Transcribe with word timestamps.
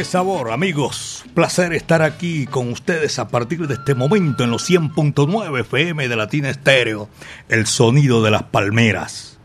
Qué 0.00 0.04
sabor, 0.04 0.50
amigos. 0.50 1.26
Placer 1.34 1.74
estar 1.74 2.00
aquí 2.00 2.46
con 2.46 2.70
ustedes 2.70 3.18
a 3.18 3.28
partir 3.28 3.66
de 3.66 3.74
este 3.74 3.94
momento 3.94 4.44
en 4.44 4.50
los 4.50 4.70
100.9 4.70 5.60
FM 5.60 6.08
de 6.08 6.16
Latina 6.16 6.48
Estéreo, 6.48 7.10
el 7.50 7.66
sonido 7.66 8.22
de 8.22 8.30
las 8.30 8.44
palmeras. 8.44 9.38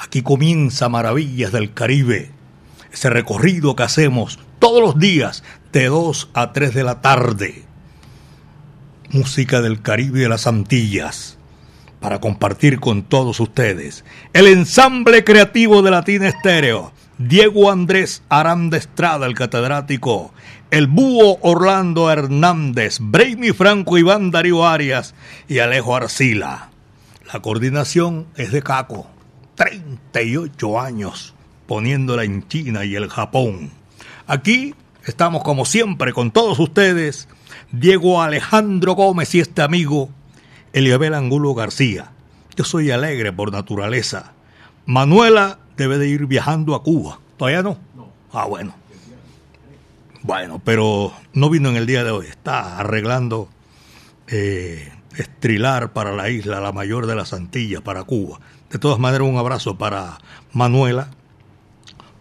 Aquí 0.00 0.22
comienza 0.22 0.88
Maravillas 0.88 1.52
del 1.52 1.72
Caribe, 1.72 2.32
ese 2.92 3.08
recorrido 3.08 3.76
que 3.76 3.84
hacemos 3.84 4.40
todos 4.58 4.82
los 4.82 4.98
días 4.98 5.44
de 5.72 5.86
2 5.86 6.30
a 6.34 6.52
3 6.52 6.74
de 6.74 6.82
la 6.82 7.00
tarde. 7.00 7.62
Música 9.10 9.60
del 9.60 9.80
Caribe 9.80 10.18
y 10.18 10.22
de 10.22 10.28
las 10.28 10.48
Antillas 10.48 11.38
para 12.00 12.20
compartir 12.20 12.80
con 12.80 13.04
todos 13.04 13.38
ustedes. 13.38 14.04
El 14.32 14.48
ensamble 14.48 15.22
creativo 15.22 15.82
de 15.82 15.92
Latina 15.92 16.26
Estéreo 16.26 16.92
Diego 17.22 17.70
Andrés 17.70 18.22
Aranda 18.30 18.78
Estrada, 18.78 19.26
el 19.26 19.34
catedrático, 19.34 20.32
el 20.70 20.86
búho 20.86 21.36
Orlando 21.42 22.10
Hernández, 22.10 22.96
Brainy 22.98 23.50
Franco 23.50 23.98
Iván 23.98 24.30
Darío 24.30 24.66
Arias 24.66 25.14
y 25.46 25.58
Alejo 25.58 25.94
Arcila. 25.94 26.70
La 27.30 27.40
coordinación 27.40 28.26
es 28.36 28.52
de 28.52 28.62
Caco, 28.62 29.06
38 29.56 30.80
años 30.80 31.34
poniéndola 31.66 32.24
en 32.24 32.48
China 32.48 32.86
y 32.86 32.94
el 32.94 33.10
Japón. 33.10 33.70
Aquí 34.26 34.74
estamos 35.04 35.42
como 35.42 35.66
siempre 35.66 36.14
con 36.14 36.30
todos 36.30 36.58
ustedes, 36.58 37.28
Diego 37.70 38.22
Alejandro 38.22 38.94
Gómez 38.94 39.34
y 39.34 39.40
este 39.40 39.60
amigo, 39.60 40.08
Eliabel 40.72 41.12
Angulo 41.12 41.52
García. 41.52 42.12
Yo 42.56 42.64
soy 42.64 42.90
alegre 42.90 43.30
por 43.30 43.52
naturaleza. 43.52 44.32
Manuela 44.86 45.58
debe 45.80 45.98
de 45.98 46.08
ir 46.08 46.26
viajando 46.26 46.74
a 46.74 46.82
Cuba. 46.82 47.18
¿Todavía 47.36 47.62
no? 47.62 47.78
No. 47.96 48.08
Ah, 48.32 48.44
bueno. 48.46 48.74
Bueno, 50.22 50.60
pero 50.62 51.12
no 51.32 51.48
vino 51.48 51.70
en 51.70 51.76
el 51.76 51.86
día 51.86 52.04
de 52.04 52.10
hoy. 52.10 52.26
Está 52.26 52.78
arreglando 52.78 53.48
eh, 54.28 54.92
estrilar 55.16 55.94
para 55.94 56.12
la 56.12 56.28
isla, 56.28 56.60
la 56.60 56.72
mayor 56.72 57.06
de 57.06 57.14
las 57.14 57.32
Antillas, 57.32 57.80
para 57.80 58.04
Cuba. 58.04 58.40
De 58.70 58.78
todas 58.78 58.98
maneras, 58.98 59.26
un 59.26 59.38
abrazo 59.38 59.78
para 59.78 60.18
Manuela. 60.52 61.08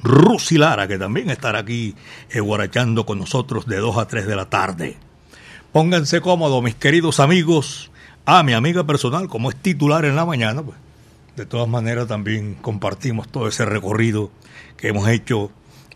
Rusilara, 0.02 0.88
que 0.88 0.98
también 0.98 1.30
estará 1.30 1.60
aquí 1.60 1.94
eh, 2.30 2.40
guarachando 2.40 3.06
con 3.06 3.20
nosotros 3.20 3.66
de 3.66 3.78
2 3.78 3.98
a 3.98 4.08
3 4.08 4.26
de 4.26 4.36
la 4.38 4.50
tarde. 4.50 4.98
Pónganse 5.74 6.22
cómodos, 6.22 6.64
mis 6.64 6.76
queridos 6.76 7.20
amigos. 7.20 7.92
Ah, 8.26 8.44
mi 8.44 8.54
amiga 8.54 8.86
personal, 8.86 9.28
como 9.28 9.50
es 9.50 9.58
titular 9.58 10.06
en 10.06 10.16
la 10.16 10.26
mañana, 10.26 10.64
pues 10.64 10.78
de 11.36 11.46
todas 11.46 11.68
maneras 11.68 12.08
también 12.08 12.56
compartimos 12.56 13.28
todo 13.30 13.48
ese 13.48 13.66
recorrido 13.66 14.32
que 14.78 14.90
hemos 14.90 15.08
hecho 15.10 15.52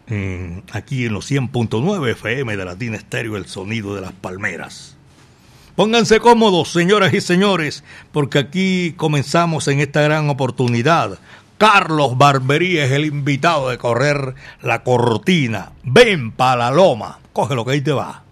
mm, 0.07 0.59
aquí 0.71 1.05
en 1.05 1.13
los 1.13 1.29
100.9 1.29 2.11
FM 2.11 2.57
de 2.57 2.65
Latina 2.65 2.97
Estéreo, 2.97 3.37
el 3.37 3.45
sonido 3.45 3.95
de 3.95 4.01
las 4.01 4.13
palmeras. 4.13 4.97
Pónganse 5.75 6.19
cómodos, 6.19 6.71
señoras 6.71 7.13
y 7.13 7.21
señores, 7.21 7.83
porque 8.11 8.37
aquí 8.37 8.93
comenzamos 8.95 9.67
en 9.67 9.79
esta 9.79 10.01
gran 10.01 10.29
oportunidad. 10.29 11.17
Carlos 11.57 12.17
Barbería 12.17 12.85
es 12.85 12.91
el 12.91 13.05
invitado 13.05 13.69
de 13.69 13.77
correr 13.77 14.35
la 14.61 14.83
cortina. 14.83 15.71
Ven 15.83 16.31
pa' 16.31 16.55
la 16.55 16.71
loma. 16.71 17.19
Coge 17.31 17.55
lo 17.55 17.65
que 17.65 17.71
ahí 17.71 17.81
te 17.81 17.91
va. 17.91 18.22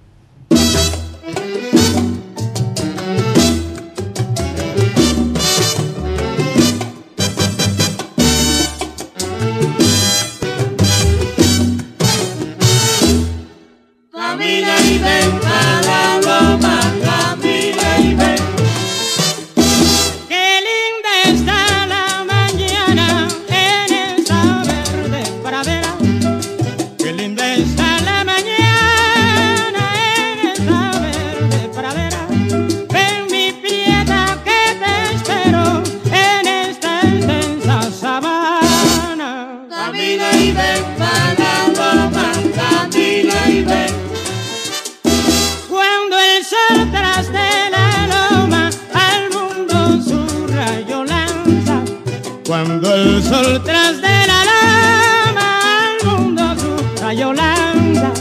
por 53.41 53.63
tras 53.63 54.00
de 54.02 54.28
la 54.28 54.40
lama 54.52 55.47
al 55.85 56.07
mundo 56.07 56.44
cruza 56.59 57.13
Yolanda, 57.13 58.13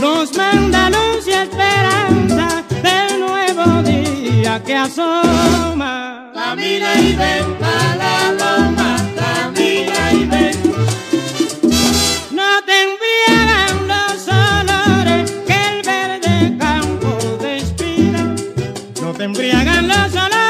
nos 0.00 0.34
manda 0.36 0.90
luz 0.90 1.26
y 1.26 1.32
esperanza 1.32 2.64
del 2.82 3.20
nuevo 3.20 3.82
día 3.82 4.62
que 4.64 4.74
asoma. 4.76 6.30
Camina 6.34 6.94
y 6.98 7.14
ven 7.14 7.46
a 7.62 7.96
la 8.02 8.16
loma, 8.40 8.96
camina 9.20 10.12
y 10.12 10.24
ven. 10.32 10.56
No 12.30 12.50
te 12.66 12.74
embriagan 12.86 13.88
los 13.92 14.28
olores 14.28 15.30
que 15.46 15.56
el 15.72 15.82
verde 15.82 16.56
campo 16.58 17.18
despida, 17.40 18.22
no 19.02 19.12
te 19.12 19.24
embriagan 19.24 19.88
los 19.88 20.12
olores. 20.14 20.43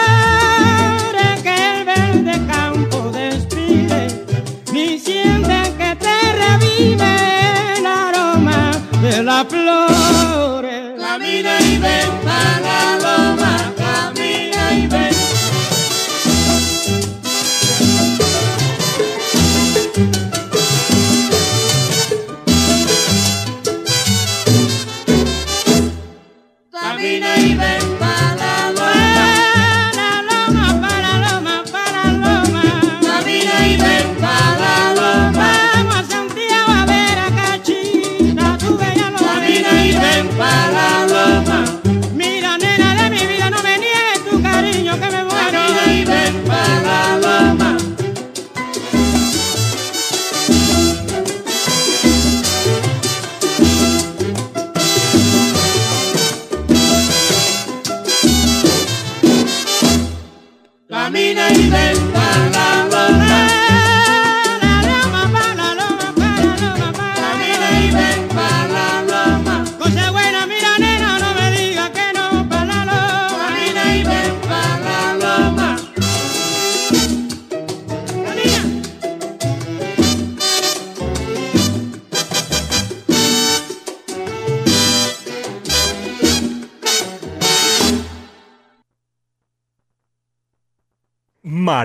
las 9.22 9.47
flores, 9.47 10.92
camina 10.98 11.60
y 11.60 11.78
ven 11.78 12.10
para 12.25 12.97
los 12.97 13.23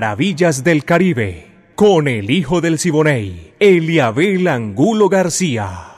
Maravillas 0.00 0.64
del 0.64 0.86
Caribe, 0.86 1.52
con 1.74 2.08
el 2.08 2.30
hijo 2.30 2.62
del 2.62 2.78
Siboney, 2.78 3.52
Eliabel 3.60 4.48
Angulo 4.48 5.10
García. 5.10 5.88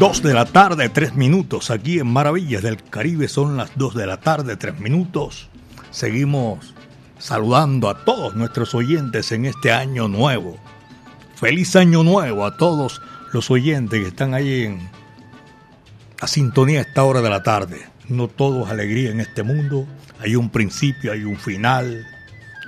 Dos 0.00 0.20
de 0.20 0.34
la 0.34 0.46
tarde, 0.46 0.88
tres 0.88 1.14
minutos. 1.14 1.70
Aquí 1.70 2.00
en 2.00 2.08
Maravillas 2.08 2.64
del 2.64 2.82
Caribe 2.82 3.28
son 3.28 3.56
las 3.56 3.78
dos 3.78 3.94
de 3.94 4.08
la 4.08 4.16
tarde, 4.16 4.56
tres 4.56 4.80
minutos. 4.80 5.48
Seguimos 5.92 6.74
saludando 7.18 7.88
a 7.88 8.04
todos 8.04 8.34
nuestros 8.34 8.74
oyentes 8.74 9.30
en 9.30 9.44
este 9.44 9.70
año 9.70 10.08
nuevo. 10.08 10.56
Feliz 11.36 11.76
año 11.76 12.02
nuevo 12.02 12.44
a 12.44 12.56
todos 12.56 13.00
los 13.34 13.50
oyentes 13.50 14.00
que 14.00 14.06
están 14.06 14.32
ahí 14.32 14.62
en 14.62 14.88
la 16.20 16.28
sintonía 16.28 16.78
a 16.78 16.82
esta 16.82 17.02
hora 17.02 17.20
de 17.20 17.28
la 17.28 17.42
tarde. 17.42 17.84
No 18.08 18.28
todo 18.28 18.64
es 18.64 18.70
alegría 18.70 19.10
en 19.10 19.20
este 19.20 19.42
mundo. 19.42 19.88
Hay 20.20 20.36
un 20.36 20.50
principio, 20.50 21.10
hay 21.12 21.24
un 21.24 21.36
final. 21.36 22.06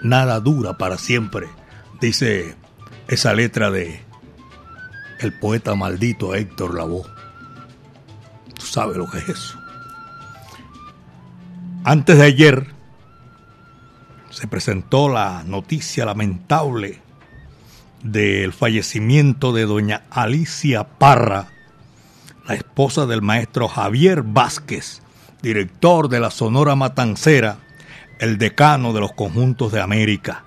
Nada 0.03 0.41
dura 0.41 0.77
para 0.77 0.99
siempre, 0.99 1.47
dice 2.01 2.57
esa 3.07 3.33
letra 3.33 3.71
de 3.71 4.03
el 5.21 5.39
poeta 5.39 5.77
maldito 5.77 6.35
Héctor 6.35 6.75
Lavoe. 6.75 7.07
Tú 8.59 8.67
sabes 8.67 8.97
lo 8.97 9.09
que 9.09 9.19
es 9.19 9.29
eso. 9.29 9.59
Antes 11.85 12.19
de 12.19 12.25
ayer 12.25 12.67
se 14.31 14.49
presentó 14.49 15.09
la 15.09 15.45
noticia 15.45 16.05
lamentable 16.05 17.06
del 18.03 18.53
fallecimiento 18.53 19.53
de 19.53 19.67
doña 19.67 20.03
Alicia 20.11 20.85
Parra, 20.85 21.49
la 22.47 22.55
esposa 22.55 23.07
del 23.07 23.23
maestro 23.23 23.69
Javier 23.69 24.23
Vázquez, 24.23 25.03
director 25.43 26.09
de 26.09 26.21
la 26.21 26.31
Sonora 26.31 26.77
Matancera, 26.77 27.59
el 28.19 28.39
decano 28.39 28.93
de 28.93 29.01
los 29.01 29.13
conjuntos 29.13 29.73
de 29.73 29.81
América. 29.81 30.45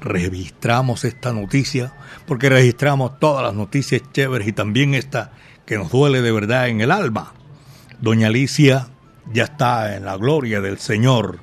Registramos 0.00 1.04
esta 1.04 1.32
noticia 1.32 1.94
porque 2.26 2.48
registramos 2.48 3.18
todas 3.18 3.42
las 3.42 3.54
noticias 3.54 4.02
chéveres 4.12 4.46
y 4.48 4.52
también 4.52 4.94
esta 4.94 5.32
que 5.66 5.76
nos 5.78 5.90
duele 5.90 6.20
de 6.20 6.32
verdad 6.32 6.68
en 6.68 6.80
el 6.80 6.90
alma. 6.90 7.32
Doña 8.00 8.26
Alicia 8.26 8.88
ya 9.32 9.44
está 9.44 9.96
en 9.96 10.04
la 10.04 10.16
gloria 10.16 10.60
del 10.60 10.78
Señor. 10.78 11.40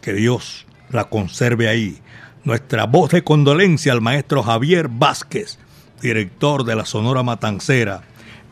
Que 0.00 0.12
Dios 0.12 0.66
la 0.90 1.04
conserve 1.04 1.68
ahí. 1.68 2.01
Nuestra 2.44 2.86
voz 2.86 3.10
de 3.12 3.22
condolencia 3.22 3.92
al 3.92 4.00
maestro 4.00 4.42
Javier 4.42 4.88
Vázquez, 4.88 5.58
director 6.00 6.64
de 6.64 6.74
la 6.74 6.84
Sonora 6.84 7.22
Matancera, 7.22 8.02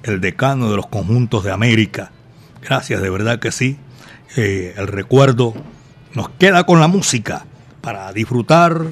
el 0.04 0.20
decano 0.20 0.70
de 0.70 0.76
los 0.76 0.86
conjuntos 0.86 1.42
de 1.42 1.50
América. 1.50 2.12
Gracias, 2.62 3.02
de 3.02 3.10
verdad 3.10 3.40
que 3.40 3.50
sí. 3.50 3.78
Eh, 4.36 4.74
el 4.76 4.86
recuerdo 4.86 5.54
nos 6.14 6.28
queda 6.30 6.64
con 6.64 6.78
la 6.78 6.86
música 6.86 7.46
para 7.80 8.12
disfrutar 8.12 8.84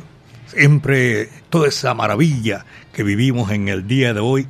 siempre 0.47 1.29
toda 1.49 1.69
esa 1.69 1.94
maravilla 1.94 2.65
que 2.93 3.05
vivimos 3.05 3.53
en 3.53 3.69
el 3.69 3.87
día 3.87 4.15
de 4.15 4.21
hoy. 4.21 4.49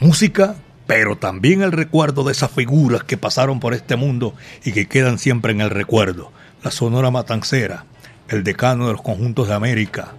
Música, 0.00 0.56
pero 0.88 1.16
también 1.16 1.62
el 1.62 1.70
recuerdo 1.70 2.24
de 2.24 2.32
esas 2.32 2.50
figuras 2.50 3.04
que 3.04 3.16
pasaron 3.16 3.60
por 3.60 3.74
este 3.74 3.94
mundo 3.94 4.34
y 4.64 4.72
que 4.72 4.88
quedan 4.88 5.18
siempre 5.18 5.52
en 5.52 5.60
el 5.60 5.70
recuerdo 5.70 6.32
la 6.62 6.70
Sonora 6.72 7.10
Matancera, 7.10 7.84
el 8.28 8.44
decano 8.44 8.86
de 8.86 8.92
los 8.92 9.02
conjuntos 9.02 9.48
de 9.48 9.54
América. 9.54 10.12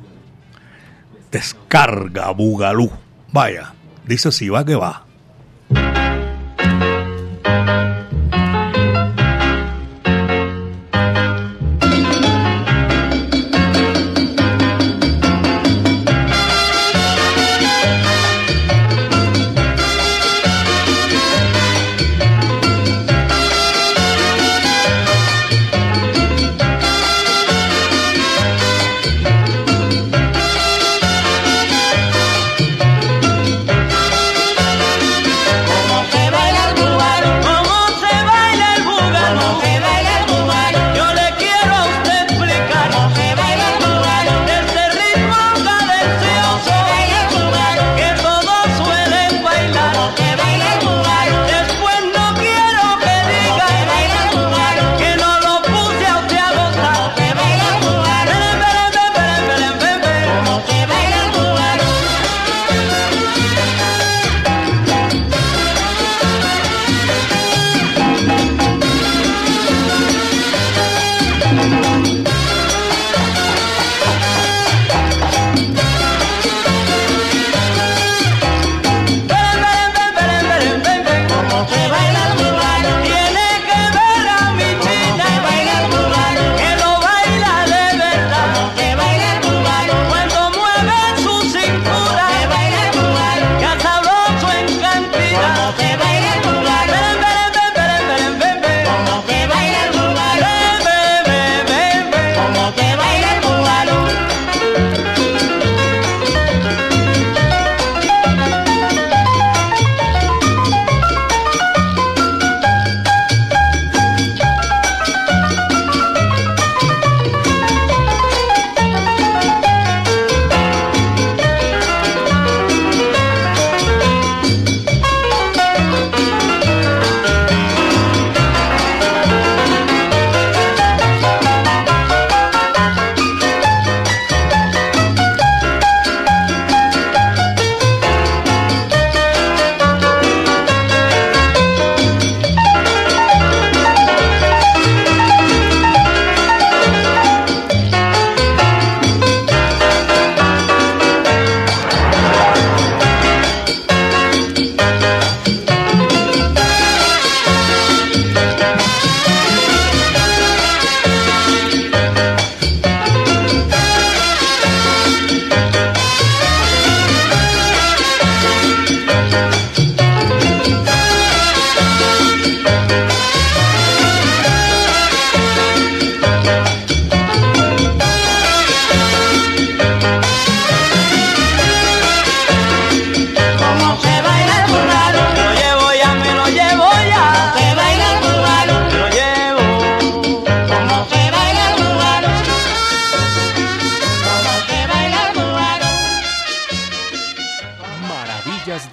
Descarga 1.32 2.32
Bugalú. 2.32 2.92
Vaya, 3.32 3.74
dice 4.06 4.32
si 4.32 4.50
va 4.50 4.66
que 4.66 4.76
va. 4.76 5.06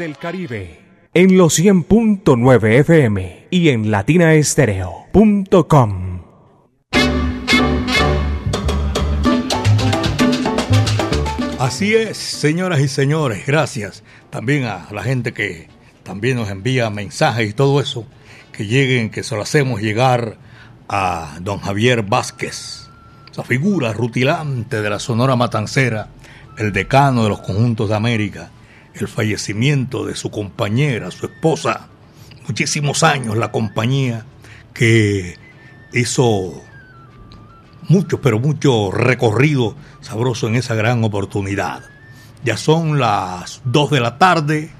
Del 0.06 0.16
Caribe 0.18 0.78
en 1.14 1.36
los 1.36 1.58
100.9 1.58 2.78
FM 2.80 3.48
y 3.50 3.70
en 3.70 3.90
latinaestereo.com. 3.90 6.22
Así 11.58 11.96
es, 11.96 12.16
señoras 12.16 12.78
y 12.78 12.86
señores, 12.86 13.44
gracias 13.46 14.04
también 14.30 14.66
a 14.66 14.86
la 14.92 15.02
gente 15.02 15.32
que 15.32 15.68
también 16.04 16.36
nos 16.36 16.50
envía 16.50 16.88
mensajes 16.90 17.50
y 17.50 17.52
todo 17.52 17.80
eso, 17.80 18.06
que 18.52 18.66
lleguen, 18.66 19.10
que 19.10 19.24
se 19.24 19.34
lo 19.34 19.42
hacemos 19.42 19.80
llegar 19.80 20.36
a 20.88 21.38
don 21.40 21.58
Javier 21.58 22.02
Vázquez, 22.02 22.88
esa 23.32 23.42
figura 23.42 23.92
rutilante 23.92 24.80
de 24.80 24.88
la 24.88 25.00
Sonora 25.00 25.34
Matancera, 25.34 26.10
el 26.58 26.72
decano 26.72 27.24
de 27.24 27.30
los 27.30 27.40
conjuntos 27.40 27.88
de 27.88 27.96
América, 27.96 28.52
el 28.98 29.08
fallecimiento 29.08 30.04
de 30.06 30.14
su 30.14 30.30
compañera, 30.30 31.10
su 31.10 31.26
esposa, 31.26 31.88
muchísimos 32.46 33.02
años 33.02 33.36
la 33.36 33.52
compañía 33.52 34.24
que 34.72 35.36
hizo 35.92 36.62
mucho, 37.88 38.20
pero 38.20 38.38
mucho 38.38 38.90
recorrido 38.90 39.76
sabroso 40.00 40.48
en 40.48 40.56
esa 40.56 40.74
gran 40.74 41.02
oportunidad. 41.04 41.82
Ya 42.44 42.56
son 42.56 42.98
las 42.98 43.60
2 43.64 43.90
de 43.90 44.00
la 44.00 44.18
tarde, 44.18 44.70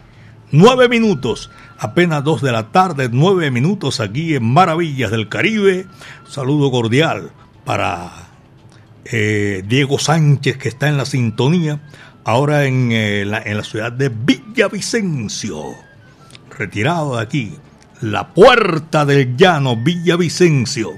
9 0.52 0.88
minutos, 0.88 1.50
apenas 1.78 2.22
2 2.24 2.42
de 2.42 2.52
la 2.52 2.70
tarde, 2.70 3.08
9 3.10 3.50
minutos 3.50 4.00
aquí 4.00 4.34
en 4.34 4.44
Maravillas 4.44 5.10
del 5.10 5.28
Caribe. 5.28 5.86
Saludo 6.28 6.70
cordial 6.70 7.32
para 7.64 8.28
eh, 9.04 9.62
Diego 9.66 9.98
Sánchez 9.98 10.58
que 10.58 10.68
está 10.68 10.88
en 10.88 10.96
la 10.96 11.06
sintonía, 11.06 11.80
ahora 12.26 12.64
en, 12.64 12.90
eh, 12.90 13.24
la, 13.24 13.40
en 13.40 13.56
la 13.56 13.62
ciudad 13.62 13.92
de 13.92 14.08
Villavicencio, 14.08 15.76
retirado 16.58 17.16
de 17.16 17.22
aquí, 17.22 17.54
la 18.00 18.34
puerta 18.34 19.06
del 19.06 19.36
llano, 19.36 19.76
Villavicencio. 19.76 20.90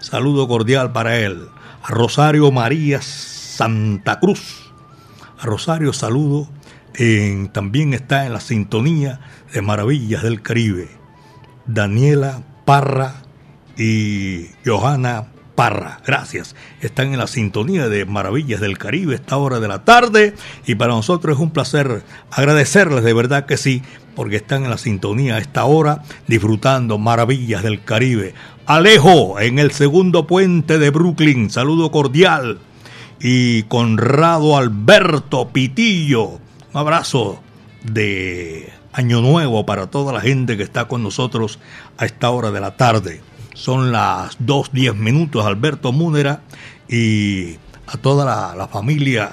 Saludo 0.00 0.46
cordial 0.46 0.92
para 0.92 1.16
él. 1.16 1.48
A 1.82 1.88
Rosario 1.88 2.52
María 2.52 3.00
Santa 3.00 4.20
Cruz. 4.20 4.70
A 5.38 5.46
Rosario 5.46 5.94
saludo. 5.94 6.46
En, 6.94 7.48
también 7.48 7.94
está 7.94 8.26
en 8.26 8.34
la 8.34 8.40
sintonía 8.40 9.20
de 9.54 9.62
Maravillas 9.62 10.22
del 10.22 10.42
Caribe. 10.42 10.90
Daniela 11.64 12.42
Parra 12.66 13.22
y 13.78 14.48
Johanna 14.64 15.28
Parra. 15.56 16.00
Gracias. 16.06 16.54
Están 16.82 17.12
en 17.12 17.18
la 17.18 17.26
sintonía 17.26 17.88
de 17.88 18.04
Maravillas 18.04 18.60
del 18.60 18.78
Caribe 18.78 19.14
esta 19.14 19.38
hora 19.38 19.58
de 19.58 19.66
la 19.66 19.84
tarde 19.84 20.34
y 20.66 20.74
para 20.76 20.92
nosotros 20.92 21.36
es 21.36 21.42
un 21.42 21.50
placer 21.50 22.04
agradecerles 22.30 23.02
de 23.02 23.14
verdad 23.14 23.46
que 23.46 23.56
sí, 23.56 23.82
porque 24.14 24.36
están 24.36 24.64
en 24.64 24.70
la 24.70 24.78
sintonía 24.78 25.36
a 25.36 25.38
esta 25.38 25.64
hora 25.64 26.02
disfrutando 26.28 26.98
Maravillas 26.98 27.62
del 27.62 27.82
Caribe. 27.82 28.34
Alejo 28.66 29.40
en 29.40 29.58
el 29.58 29.72
segundo 29.72 30.26
puente 30.26 30.78
de 30.78 30.90
Brooklyn. 30.90 31.50
Saludo 31.50 31.90
cordial. 31.90 32.58
Y 33.18 33.62
Conrado 33.64 34.58
Alberto 34.58 35.48
Pitillo. 35.48 36.38
Un 36.72 36.80
abrazo 36.80 37.40
de 37.82 38.70
Año 38.92 39.22
Nuevo 39.22 39.64
para 39.64 39.86
toda 39.86 40.12
la 40.12 40.20
gente 40.20 40.58
que 40.58 40.62
está 40.62 40.86
con 40.86 41.02
nosotros 41.02 41.58
a 41.96 42.04
esta 42.04 42.28
hora 42.30 42.50
de 42.50 42.60
la 42.60 42.76
tarde. 42.76 43.22
Son 43.56 43.90
las 43.90 44.38
2.10 44.38 44.94
minutos, 44.96 45.46
Alberto 45.46 45.90
Múnera, 45.90 46.42
y 46.90 47.54
a 47.86 47.96
toda 47.96 48.26
la, 48.26 48.54
la 48.54 48.68
familia 48.68 49.30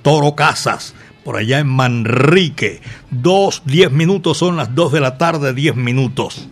Toro 0.00 0.34
Casas, 0.34 0.94
por 1.24 1.36
allá 1.36 1.58
en 1.58 1.66
Manrique. 1.66 2.80
2.10 3.12 3.90
minutos, 3.90 4.38
son 4.38 4.56
las 4.56 4.74
2 4.74 4.92
de 4.92 5.00
la 5.00 5.18
tarde, 5.18 5.52
10 5.52 5.76
minutos. 5.76 6.48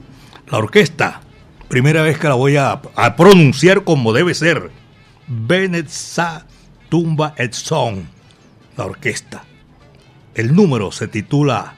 La 0.50 0.58
orquesta, 0.58 1.22
primera 1.68 2.02
vez 2.02 2.18
que 2.18 2.28
la 2.28 2.34
voy 2.34 2.56
a, 2.56 2.82
a 2.94 3.16
pronunciar 3.16 3.84
como 3.84 4.12
debe 4.12 4.34
ser. 4.34 4.70
Benetza 5.26 6.44
Tumba 6.90 7.32
et 7.38 7.54
Song, 7.54 8.00
la 8.76 8.84
orquesta. 8.84 9.44
El 10.34 10.54
número 10.54 10.92
se 10.92 11.08
titula 11.08 11.74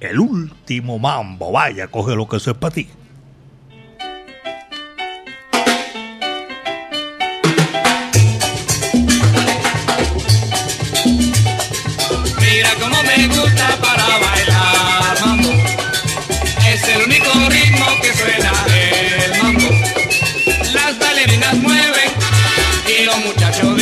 El 0.00 0.18
último 0.18 0.98
mambo. 0.98 1.52
Vaya, 1.52 1.86
coge 1.86 2.16
lo 2.16 2.26
que 2.28 2.38
eso 2.38 2.50
es 2.50 2.56
para 2.56 2.74
ti. 2.74 2.88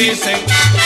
Dicen 0.02 0.82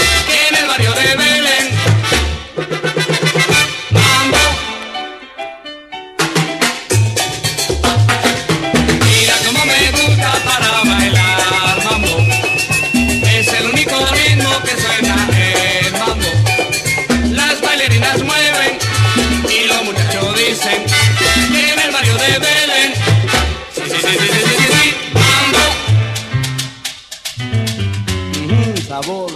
sabor. 29.02 29.30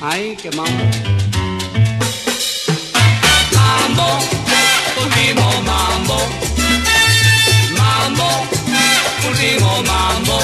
Ay, 0.00 0.36
qué 0.40 0.50
mambo. 0.52 0.84
Mambo, 3.56 4.08
último 5.02 5.46
mambo. 5.70 6.18
Mambo, 7.78 8.28
último. 9.28 9.70
Mambo, 9.82 10.38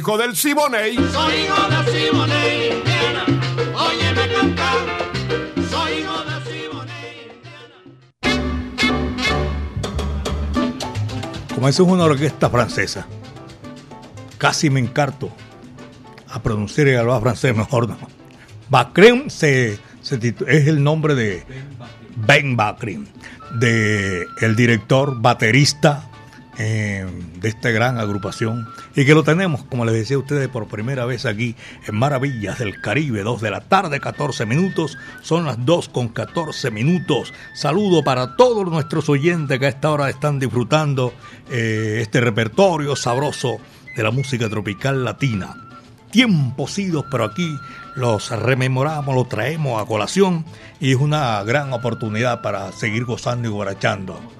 hijo 0.00 0.16
del 0.16 0.34
Siboney. 0.34 0.96
Soy 0.96 1.34
hijo 1.42 1.68
de 1.68 1.76
Simoné, 1.92 2.68
Indiana. 2.68 3.24
Óyeme 3.74 4.32
cantar. 4.32 4.78
Soy 5.70 5.92
hijo 6.00 6.24
de 6.24 6.36
Simoné, 6.50 7.02
Indiana. 7.36 8.64
Como 11.54 11.68
eso 11.68 11.82
es 11.82 11.88
una 11.90 12.04
orquesta 12.04 12.48
francesa, 12.48 13.06
casi 14.38 14.70
me 14.70 14.80
encarto 14.80 15.30
a 16.30 16.42
pronunciar 16.42 16.88
y 16.88 16.94
hablar 16.94 17.20
francés 17.20 17.54
mejor 17.54 17.86
no. 17.90 17.98
Bacrim 18.70 19.28
se, 19.28 19.74
es 19.74 20.66
el 20.66 20.82
nombre 20.82 21.14
de 21.14 21.44
Ben 22.26 22.56
Bacrim, 22.56 23.06
de 23.58 24.26
el 24.40 24.56
director 24.56 25.20
baterista 25.20 26.08
eh, 26.56 27.06
de 27.38 27.48
esta 27.50 27.68
gran 27.68 27.98
agrupación 27.98 28.66
y 28.94 29.04
que 29.04 29.14
lo 29.14 29.22
tenemos, 29.22 29.64
como 29.64 29.84
les 29.84 29.94
decía 29.94 30.16
a 30.16 30.20
ustedes, 30.20 30.48
por 30.48 30.68
primera 30.68 31.04
vez 31.04 31.26
aquí 31.26 31.54
en 31.86 31.96
Maravillas 31.96 32.58
del 32.58 32.80
Caribe, 32.80 33.22
2 33.22 33.40
de 33.40 33.50
la 33.50 33.60
tarde, 33.60 34.00
14 34.00 34.46
minutos, 34.46 34.98
son 35.22 35.44
las 35.44 35.64
2 35.64 35.88
con 35.88 36.08
14 36.08 36.70
minutos. 36.70 37.32
Saludo 37.54 38.02
para 38.02 38.36
todos 38.36 38.66
nuestros 38.68 39.08
oyentes 39.08 39.58
que 39.58 39.66
a 39.66 39.70
esta 39.70 39.90
hora 39.90 40.10
están 40.10 40.38
disfrutando 40.38 41.12
eh, 41.50 41.98
este 42.00 42.20
repertorio 42.20 42.96
sabroso 42.96 43.58
de 43.96 44.02
la 44.02 44.10
música 44.10 44.48
tropical 44.48 45.04
latina 45.04 45.56
tiempos 46.10 46.78
idos, 46.78 47.04
pero 47.10 47.24
aquí 47.24 47.56
los 47.94 48.30
rememoramos, 48.30 49.14
los 49.14 49.28
traemos 49.28 49.80
a 49.80 49.86
colación 49.86 50.44
y 50.80 50.92
es 50.92 50.96
una 50.96 51.42
gran 51.44 51.72
oportunidad 51.72 52.42
para 52.42 52.72
seguir 52.72 53.04
gozando 53.04 53.48
y 53.48 53.50
guarachando. 53.50 54.39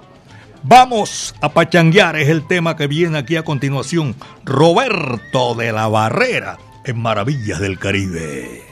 Vamos 0.63 1.35
a 1.41 1.49
pachanguear, 1.49 2.17
es 2.17 2.29
el 2.29 2.47
tema 2.47 2.77
que 2.77 2.87
viene 2.87 3.17
aquí 3.19 3.37
a 3.37 3.43
continuación. 3.43 4.15
Roberto 4.45 5.55
de 5.55 5.73
la 5.73 5.89
Barrera 5.89 6.59
en 6.85 7.01
Maravillas 7.01 7.61
del 7.61 7.79
Caribe. 7.79 8.63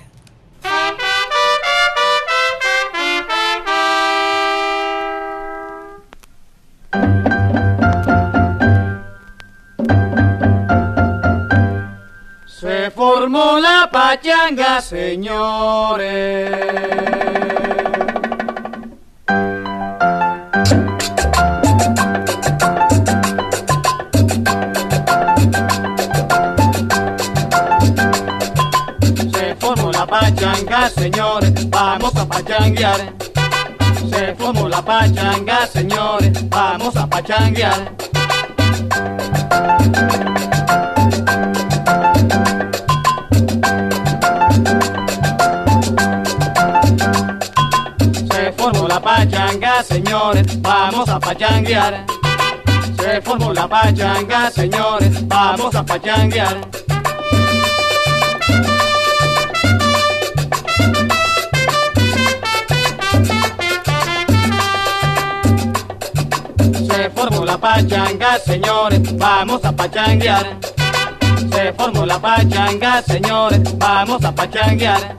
Se 12.46 12.90
formó 12.90 13.58
la 13.58 13.88
pachanga, 13.90 14.82
señores. 14.82 16.48
Pachanga, 30.88 30.90
señores, 30.90 31.70
vamos 31.70 32.16
a 32.16 32.26
pachanguear. 32.26 33.12
Se 34.10 34.34
formó 34.34 34.68
la 34.68 34.82
pachanga, 34.82 35.66
señores, 35.66 36.48
vamos 36.48 36.96
a 36.96 37.06
pachanguear. 37.06 37.92
Se 48.30 48.52
formó 48.52 48.88
la 48.88 49.00
pachanga, 49.00 49.82
señores, 49.82 50.62
vamos 50.62 51.08
a 51.08 51.20
pachanguear. 51.20 52.06
Se 52.98 53.20
formó 53.22 53.52
la 53.52 53.68
pachanga, 53.68 54.50
señores, 54.50 55.26
vamos 55.28 55.74
a 55.74 55.84
pachanguear. 55.84 56.87
Pachanga, 67.58 68.38
señores, 68.38 69.16
vamos 69.16 69.64
a 69.64 69.72
pachanguear. 69.72 70.58
Se 71.50 71.72
formó 71.72 72.06
la 72.06 72.18
pachanga, 72.18 73.02
señores, 73.02 73.60
vamos 73.78 74.24
a 74.24 74.32
pachanguear. 74.32 75.16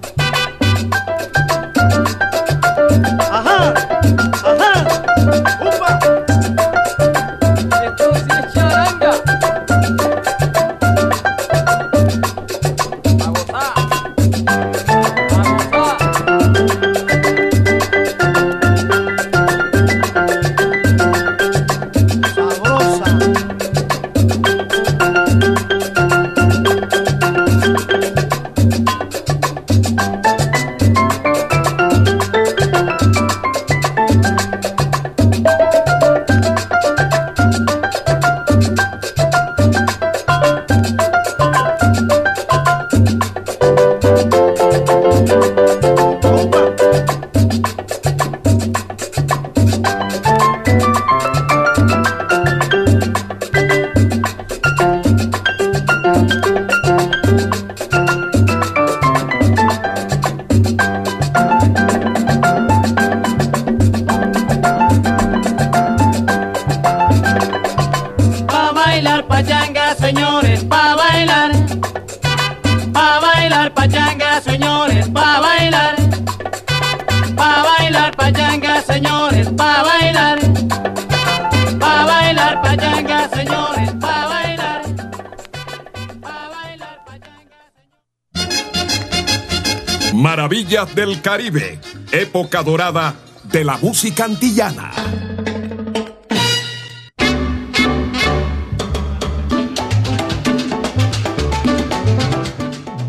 Del 90.99 91.21
Caribe, 91.21 91.79
época 92.11 92.61
dorada 92.61 93.15
de 93.43 93.63
la 93.63 93.77
música 93.77 94.25
antillana. 94.25 94.91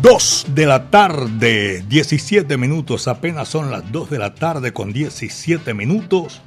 Dos 0.01 0.45
de 0.55 0.65
la 0.65 0.89
tarde, 0.89 1.83
17 1.89 2.55
minutos, 2.55 3.09
apenas 3.09 3.49
son 3.49 3.69
las 3.71 3.91
2 3.91 4.09
de 4.09 4.19
la 4.19 4.35
tarde 4.35 4.71
con 4.71 4.93
17 4.93 5.73
minutos 5.73 6.41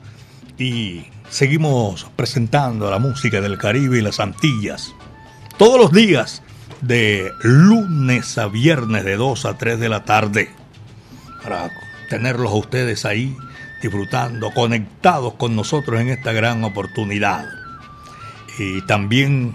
y 0.56 1.02
seguimos 1.28 2.06
presentando 2.16 2.90
la 2.90 2.98
música 2.98 3.42
del 3.42 3.58
Caribe 3.58 3.98
y 3.98 4.00
las 4.00 4.18
Antillas. 4.18 4.94
Todos 5.58 5.78
los 5.78 5.92
días, 5.92 6.42
de 6.80 7.30
lunes 7.42 8.38
a 8.38 8.46
viernes 8.46 9.04
de 9.04 9.16
2 9.16 9.44
a 9.44 9.58
3 9.58 9.78
de 9.78 9.88
la 9.90 10.04
tarde, 10.06 10.63
para 11.44 11.70
tenerlos 12.08 12.50
a 12.50 12.56
ustedes 12.56 13.04
ahí 13.04 13.36
disfrutando, 13.82 14.50
conectados 14.52 15.34
con 15.34 15.54
nosotros 15.54 16.00
en 16.00 16.08
esta 16.08 16.32
gran 16.32 16.64
oportunidad. 16.64 17.46
Y 18.58 18.80
también 18.86 19.54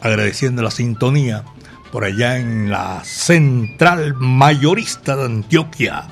agradeciendo 0.00 0.62
la 0.62 0.72
sintonía 0.72 1.44
por 1.92 2.04
allá 2.04 2.38
en 2.38 2.70
la 2.70 3.04
central 3.04 4.14
mayorista 4.14 5.16
de 5.16 5.26
Antioquia. 5.26 6.08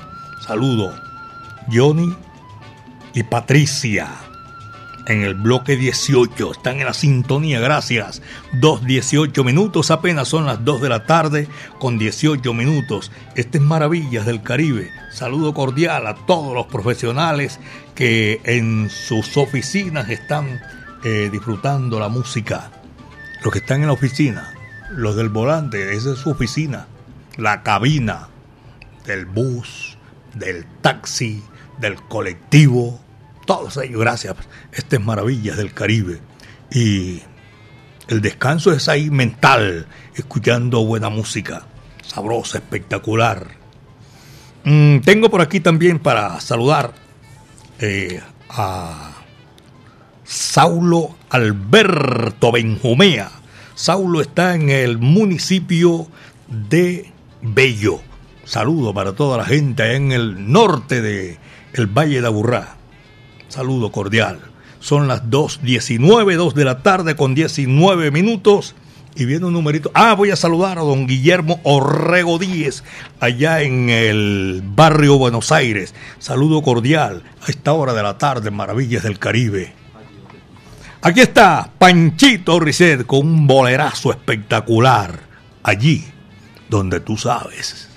Saludo, 0.47 0.93
Johnny 1.71 2.15
y 3.13 3.23
Patricia. 3.23 4.07
En 5.07 5.23
el 5.23 5.33
bloque 5.33 5.77
18, 5.77 6.51
están 6.51 6.79
en 6.79 6.85
la 6.85 6.93
sintonía, 6.93 7.59
gracias. 7.59 8.21
2.18 8.53 9.43
minutos, 9.43 9.89
apenas 9.89 10.27
son 10.27 10.45
las 10.45 10.63
2 10.63 10.81
de 10.81 10.89
la 10.89 11.05
tarde 11.05 11.47
con 11.79 11.97
18 11.97 12.53
minutos. 12.53 13.11
Este 13.35 13.57
es 13.57 13.63
Maravillas 13.63 14.25
del 14.25 14.43
Caribe. 14.43 14.91
Saludo 15.11 15.53
cordial 15.53 16.05
a 16.05 16.15
todos 16.15 16.53
los 16.53 16.67
profesionales 16.67 17.59
que 17.95 18.41
en 18.43 18.89
sus 18.89 19.37
oficinas 19.37 20.09
están 20.09 20.61
eh, 21.03 21.29
disfrutando 21.31 21.99
la 21.99 22.09
música. 22.09 22.71
Los 23.43 23.51
que 23.51 23.59
están 23.59 23.81
en 23.81 23.87
la 23.87 23.93
oficina, 23.93 24.53
los 24.91 25.15
del 25.15 25.29
volante, 25.29 25.95
esa 25.95 26.13
es 26.13 26.19
su 26.19 26.29
oficina. 26.29 26.85
La 27.37 27.63
cabina 27.63 28.27
del 29.07 29.25
bus, 29.25 29.97
del 30.35 30.65
taxi, 30.81 31.43
del 31.79 31.95
colectivo, 32.03 32.99
gracias. 33.89 34.35
Este 34.71 34.97
es 34.97 35.01
Maravillas 35.01 35.57
del 35.57 35.73
Caribe. 35.73 36.19
Y 36.71 37.21
El 38.07 38.21
descanso 38.21 38.73
es 38.73 38.89
ahí 38.89 39.09
mental, 39.09 39.87
escuchando 40.15 40.83
buena 40.83 41.09
música, 41.09 41.65
sabrosa, 42.05 42.57
espectacular. 42.57 43.47
Mm, 44.65 44.99
tengo 44.99 45.29
por 45.29 45.41
aquí 45.41 45.59
también 45.59 45.99
para 45.99 46.39
saludar 46.41 46.93
eh, 47.79 48.21
a 48.49 49.13
Saulo 50.25 51.15
Alberto 51.29 52.51
Benjumea. 52.51 53.31
Saulo 53.75 54.19
está 54.19 54.55
en 54.55 54.69
el 54.69 54.97
municipio 54.97 56.07
de 56.47 57.11
Bello. 57.41 58.01
Saludo 58.43 58.93
para 58.93 59.13
toda 59.13 59.37
la 59.37 59.45
gente 59.45 59.95
en 59.95 60.11
el 60.11 60.51
norte 60.51 61.01
de 61.01 61.37
el 61.73 61.87
Valle 61.87 62.19
de 62.19 62.27
Aburrá. 62.27 62.80
Saludo 63.51 63.91
cordial. 63.91 64.39
Son 64.79 65.09
las 65.09 65.23
2.19, 65.25 66.37
2 66.37 66.55
de 66.55 66.63
la 66.63 66.81
tarde 66.81 67.17
con 67.17 67.35
19 67.35 68.09
minutos. 68.09 68.75
Y 69.13 69.25
viene 69.25 69.45
un 69.45 69.51
numerito. 69.51 69.91
Ah, 69.93 70.13
voy 70.13 70.31
a 70.31 70.37
saludar 70.37 70.77
a 70.77 70.83
don 70.83 71.05
Guillermo 71.05 71.59
Orrego 71.63 72.39
Díez, 72.39 72.81
allá 73.19 73.61
en 73.61 73.89
el 73.89 74.63
barrio 74.63 75.17
Buenos 75.17 75.51
Aires. 75.51 75.93
Saludo 76.17 76.61
cordial 76.61 77.23
a 77.45 77.51
esta 77.51 77.73
hora 77.73 77.93
de 77.93 78.03
la 78.03 78.17
tarde, 78.17 78.51
Maravillas 78.51 79.03
del 79.03 79.19
Caribe. 79.19 79.73
Aquí 81.01 81.19
está 81.19 81.71
Panchito 81.77 82.57
Risset 82.57 83.05
con 83.05 83.27
un 83.27 83.47
bolerazo 83.47 84.11
espectacular. 84.11 85.19
Allí 85.61 86.05
donde 86.69 87.01
tú 87.01 87.17
sabes. 87.17 87.90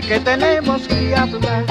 Porque 0.00 0.18
tenemos 0.20 0.88
que 0.88 1.14
hablar. 1.14 1.64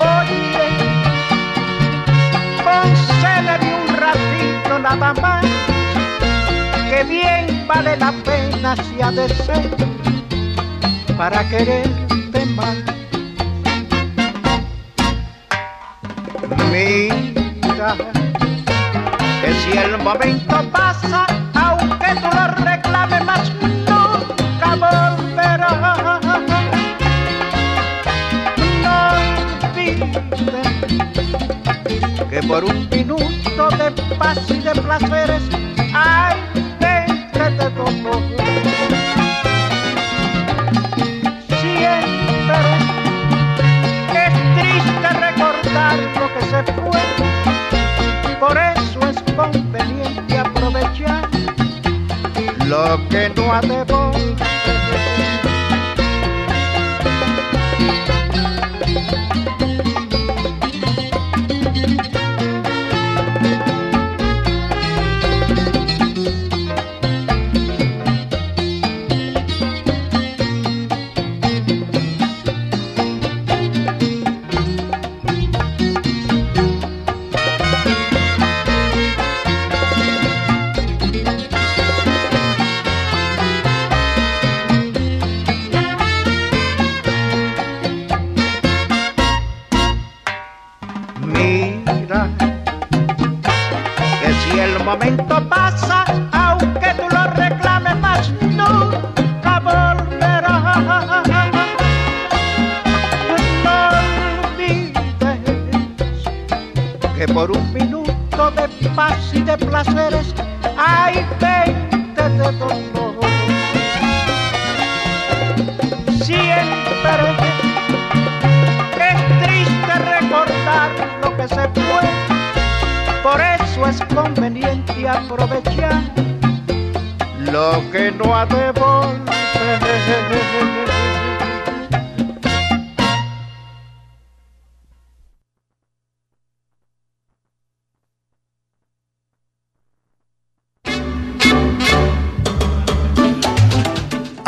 Oye, 0.00 0.70
concédeme 2.64 3.70
un 3.74 3.96
ratito 3.96 4.78
nada 4.78 5.12
más, 5.20 5.44
que 6.88 7.04
bien 7.04 7.66
vale 7.66 7.96
la 7.98 8.12
pena 8.24 8.74
si 8.76 9.02
ha 9.02 9.10
de 9.10 9.28
ser 9.28 9.70
para 11.18 11.46
quererte 11.50 12.46
más. 12.56 12.76
Mira, 16.72 17.96
que 19.42 19.52
si 19.52 19.76
el 19.76 19.98
momento 19.98 20.70
pasa, 20.72 21.26
por 32.48 32.64
un 32.64 32.88
minuto 32.88 33.68
de 33.76 33.90
paz 34.16 34.38
y 34.48 34.58
de 34.60 34.72
placeres 34.72 35.42
hay 35.94 36.34
dentro 36.80 37.44
de 37.44 37.70
todo. 37.76 38.36
Siempre 41.60 42.60
es 44.14 44.32
triste 44.56 45.08
recordar 45.20 45.98
lo 46.18 46.26
que 46.34 46.42
se 46.46 46.60
fue, 46.72 47.02
por 48.40 48.56
eso 48.56 48.98
es 49.10 49.22
conveniente 49.34 50.38
aprovechar 50.38 51.28
lo 52.64 53.08
que 53.10 53.30
no 53.36 53.52
ha 53.52 53.60
de 53.60 53.84
volver. 53.84 54.57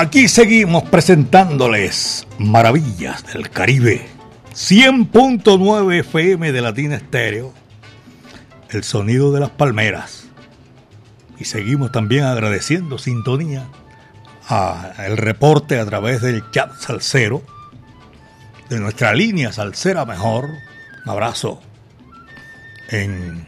Aquí 0.03 0.29
seguimos 0.29 0.85
presentándoles 0.85 2.27
Maravillas 2.39 3.23
del 3.35 3.51
Caribe. 3.51 4.09
100.9 4.55 5.99
FM 5.99 6.53
de 6.53 6.61
Latina 6.63 6.97
Estéreo. 6.97 7.53
El 8.71 8.83
sonido 8.83 9.31
de 9.31 9.41
las 9.41 9.51
palmeras. 9.51 10.29
Y 11.39 11.45
seguimos 11.45 11.93
también 11.93 12.25
agradeciendo 12.25 12.97
sintonía 12.97 13.69
a 14.49 14.91
el 15.07 15.19
reporte 15.19 15.79
a 15.79 15.85
través 15.85 16.23
del 16.23 16.51
chat 16.51 16.73
salsero 16.79 17.43
de 18.71 18.81
nuestra 18.81 19.13
línea 19.13 19.53
salsera 19.53 20.07
mejor. 20.07 20.47
Un 21.05 21.11
abrazo 21.11 21.61
en 22.89 23.47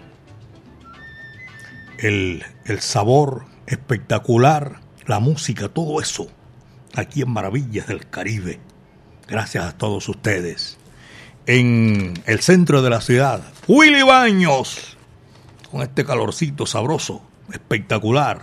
el, 1.97 2.45
el 2.67 2.81
sabor 2.81 3.47
espectacular, 3.67 4.81
la 5.07 5.19
música, 5.19 5.71
todo 5.71 5.99
eso 5.99 6.29
aquí 6.95 7.23
en 7.23 7.31
Maravillas 7.31 7.87
del 7.87 8.09
Caribe. 8.09 8.61
Gracias 9.29 9.65
a 9.65 9.77
todos 9.77 10.09
ustedes. 10.09 10.79
En 11.47 12.15
el 12.27 12.41
centro 12.41 12.83
de 12.83 12.91
la 12.91 13.01
ciudad, 13.01 13.43
Willy 13.67 14.03
Baños, 14.03 14.97
con 15.71 15.83
este 15.83 16.05
calorcito 16.05 16.67
sabroso, 16.67 17.23
espectacular. 17.53 18.43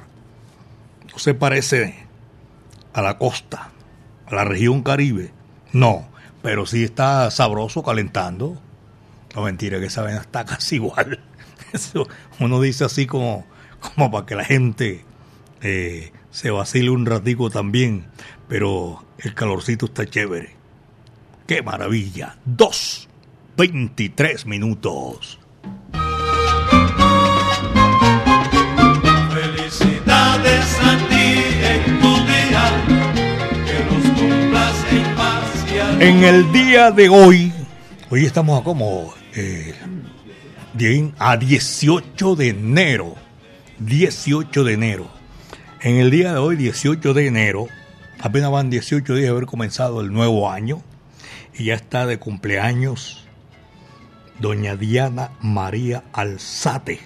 No 1.11 1.19
se 1.19 1.33
parece 1.33 2.07
a 2.93 3.01
la 3.01 3.17
costa, 3.17 3.69
a 4.25 4.35
la 4.35 4.43
región 4.43 4.83
Caribe. 4.83 5.31
No, 5.71 6.09
pero 6.41 6.65
sí 6.65 6.83
está 6.83 7.29
sabroso 7.31 7.83
calentando. 7.83 8.59
No 9.35 9.43
mentira, 9.43 9.79
que 9.79 9.85
esa 9.85 10.01
vena 10.01 10.21
está 10.21 10.45
casi 10.45 10.75
igual. 10.75 11.19
Eso, 11.71 12.07
uno 12.39 12.59
dice 12.59 12.83
así 12.83 13.05
como, 13.05 13.45
como 13.79 14.09
para 14.11 14.25
que 14.25 14.35
la 14.35 14.43
gente 14.43 15.05
eh, 15.61 16.11
se 16.31 16.51
vacile 16.51 16.89
un 16.89 17.05
ratico 17.05 17.49
también, 17.49 18.07
pero 18.49 19.05
el 19.19 19.33
calorcito 19.33 19.85
está 19.85 20.05
chévere. 20.05 20.55
¡Qué 21.47 21.61
maravilla! 21.61 22.37
Dos, 22.43 23.07
23 23.55 24.45
minutos. 24.47 25.39
gracias 30.43 30.79
a 30.81 30.97
ti 31.09 31.29
en 31.63 31.99
tu 31.99 32.15
día, 32.25 32.85
que 33.65 33.77
los 33.85 34.03
cumplas 34.19 34.85
en 34.91 35.15
paz 35.15 35.65
y 35.71 35.79
armonía. 35.79 36.09
En 36.09 36.23
el 36.23 36.51
día 36.51 36.91
de 36.91 37.09
hoy, 37.09 37.53
hoy 38.09 38.25
estamos 38.25 38.59
a 38.59 38.63
como 38.63 39.13
eh, 39.35 39.73
bien, 40.73 41.13
a 41.19 41.37
18 41.37 42.35
de 42.35 42.49
enero. 42.49 43.15
18 43.79 44.63
de 44.63 44.73
enero. 44.73 45.07
En 45.81 45.97
el 45.97 46.11
día 46.11 46.33
de 46.33 46.39
hoy, 46.39 46.55
18 46.57 47.13
de 47.13 47.27
enero, 47.27 47.67
apenas 48.19 48.51
van 48.51 48.69
18 48.69 49.15
días 49.15 49.25
de 49.25 49.29
haber 49.29 49.45
comenzado 49.45 50.01
el 50.01 50.11
nuevo 50.11 50.51
año 50.51 50.81
y 51.53 51.65
ya 51.65 51.75
está 51.75 52.05
de 52.05 52.19
cumpleaños 52.19 53.25
doña 54.39 54.75
Diana 54.75 55.31
María 55.41 56.03
Alzate, 56.13 57.01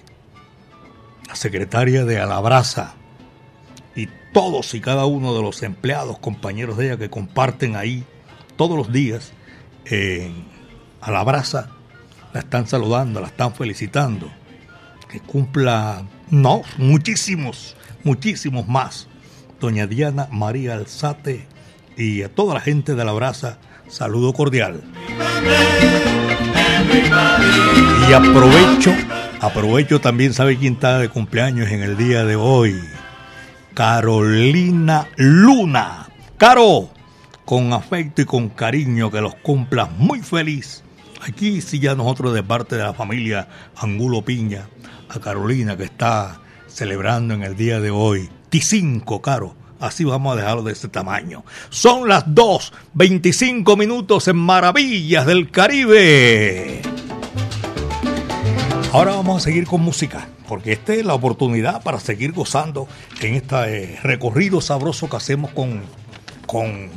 la 1.28 1.34
secretaria 1.36 2.04
de 2.04 2.20
Alabraza 2.20 2.94
y 3.96 4.08
todos 4.32 4.74
y 4.74 4.80
cada 4.80 5.06
uno 5.06 5.34
de 5.34 5.42
los 5.42 5.62
empleados, 5.62 6.18
compañeros 6.18 6.76
de 6.76 6.86
ella 6.86 6.96
que 6.96 7.10
comparten 7.10 7.76
ahí 7.76 8.04
todos 8.56 8.76
los 8.76 8.92
días 8.92 9.32
en 9.84 10.44
Alabraza, 11.00 11.70
la 12.32 12.40
están 12.40 12.66
saludando, 12.66 13.20
la 13.20 13.28
están 13.28 13.54
felicitando. 13.54 14.30
Que 15.08 15.20
cumpla, 15.20 16.04
no, 16.30 16.62
muchísimos, 16.78 17.76
muchísimos 18.02 18.66
más. 18.66 19.08
Doña 19.64 19.86
Diana 19.86 20.28
María 20.30 20.74
Alzate 20.74 21.46
y 21.96 22.20
a 22.20 22.28
toda 22.28 22.52
la 22.52 22.60
gente 22.60 22.94
de 22.94 23.02
la 23.02 23.12
brasa, 23.12 23.56
saludo 23.88 24.34
cordial. 24.34 24.82
Y 28.06 28.12
aprovecho, 28.12 28.92
aprovecho 29.40 30.02
también, 30.02 30.34
¿sabe 30.34 30.58
quién 30.58 30.74
está 30.74 30.98
de 30.98 31.08
cumpleaños 31.08 31.70
en 31.70 31.82
el 31.82 31.96
día 31.96 32.26
de 32.26 32.36
hoy? 32.36 32.78
Carolina 33.72 35.08
Luna. 35.16 36.10
Caro, 36.36 36.90
con 37.46 37.72
afecto 37.72 38.20
y 38.20 38.26
con 38.26 38.50
cariño, 38.50 39.10
que 39.10 39.22
los 39.22 39.34
cumplas 39.36 39.90
muy 39.96 40.20
feliz. 40.20 40.84
Aquí 41.22 41.62
sí 41.62 41.78
ya 41.78 41.94
nosotros 41.94 42.34
de 42.34 42.42
parte 42.42 42.76
de 42.76 42.82
la 42.82 42.92
familia 42.92 43.48
Angulo 43.76 44.20
Piña, 44.20 44.68
a 45.08 45.18
Carolina 45.20 45.74
que 45.74 45.84
está 45.84 46.42
celebrando 46.66 47.32
en 47.32 47.42
el 47.44 47.56
día 47.56 47.80
de 47.80 47.90
hoy. 47.90 48.28
T5, 48.54 49.20
Caro. 49.20 49.56
Así 49.80 50.04
vamos 50.04 50.32
a 50.32 50.36
dejarlo 50.36 50.62
de 50.62 50.72
ese 50.72 50.86
tamaño. 50.86 51.44
Son 51.70 52.08
las 52.08 52.22
2, 52.32 52.72
25 52.94 53.76
minutos 53.76 54.28
en 54.28 54.36
Maravillas 54.36 55.26
del 55.26 55.50
Caribe. 55.50 56.80
Ahora 58.92 59.16
vamos 59.16 59.38
a 59.38 59.44
seguir 59.44 59.66
con 59.66 59.80
música, 59.80 60.28
porque 60.46 60.70
esta 60.70 60.94
es 60.94 61.04
la 61.04 61.14
oportunidad 61.14 61.82
para 61.82 61.98
seguir 61.98 62.30
gozando 62.30 62.86
en 63.20 63.34
este 63.34 63.98
recorrido 64.04 64.60
sabroso 64.60 65.10
que 65.10 65.16
hacemos 65.16 65.50
con, 65.50 65.82
con 66.46 66.90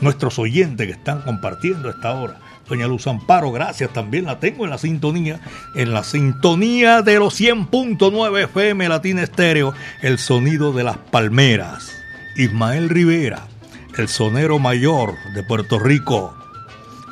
nuestros 0.00 0.38
oyentes 0.38 0.86
que 0.86 0.92
están 0.92 1.22
compartiendo 1.22 1.90
esta 1.90 2.14
hora. 2.14 2.38
Doña 2.68 2.86
Luz 2.86 3.06
Amparo, 3.06 3.52
gracias, 3.52 3.92
también 3.92 4.24
la 4.24 4.40
tengo 4.40 4.64
en 4.64 4.70
la 4.70 4.78
sintonía, 4.78 5.40
en 5.74 5.92
la 5.92 6.02
sintonía 6.02 7.02
de 7.02 7.18
los 7.18 7.38
100.9 7.38 8.44
FM 8.44 8.88
Latina 8.88 9.22
Estéreo, 9.22 9.74
el 10.02 10.18
sonido 10.18 10.72
de 10.72 10.84
las 10.84 10.96
palmeras. 10.96 11.92
Ismael 12.36 12.88
Rivera, 12.88 13.46
el 13.96 14.08
sonero 14.08 14.58
mayor 14.58 15.14
de 15.34 15.42
Puerto 15.42 15.78
Rico, 15.78 16.34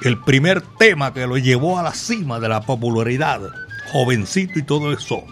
el 0.03 0.19
primer 0.19 0.63
tema 0.79 1.13
que 1.13 1.27
lo 1.27 1.39
llevó 1.39 1.79
a 1.79 1.83
la 1.83 1.93
cima 1.93 2.41
de 2.41 2.49
la 2.49 2.63
popularidad, 2.63 3.41
jovencito 3.93 4.59
y 4.59 4.63
todo 4.63 4.93
eso, 4.93 5.23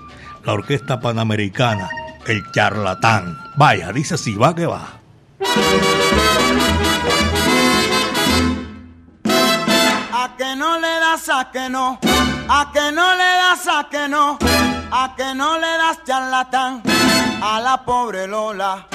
la 0.44 0.52
Orquesta 0.52 1.00
Panamericana, 1.00 1.88
el 2.26 2.42
charlatán. 2.52 3.36
Vaya, 3.56 3.92
dice 3.92 4.16
si 4.16 4.34
va 4.34 4.54
que 4.54 4.66
va. 4.66 5.00
A 11.28 11.50
que 11.50 11.68
no, 11.68 11.98
a 12.48 12.70
que 12.72 12.92
no 12.92 13.14
le 13.14 13.30
das 13.42 13.66
a 13.66 13.88
que 13.90 14.08
no, 14.08 14.38
a 14.90 15.14
que 15.16 15.34
no 15.34 15.58
le 15.58 15.66
das 15.76 15.98
charlatán 16.04 16.82
a 17.42 17.60
la 17.60 17.84
pobre 17.84 18.26
Lola. 18.26 18.86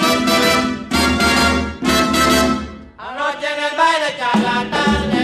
Anoche 2.98 3.46
en 3.46 3.64
el 3.64 3.76
baile 3.76 4.16
charlatán 4.18 5.15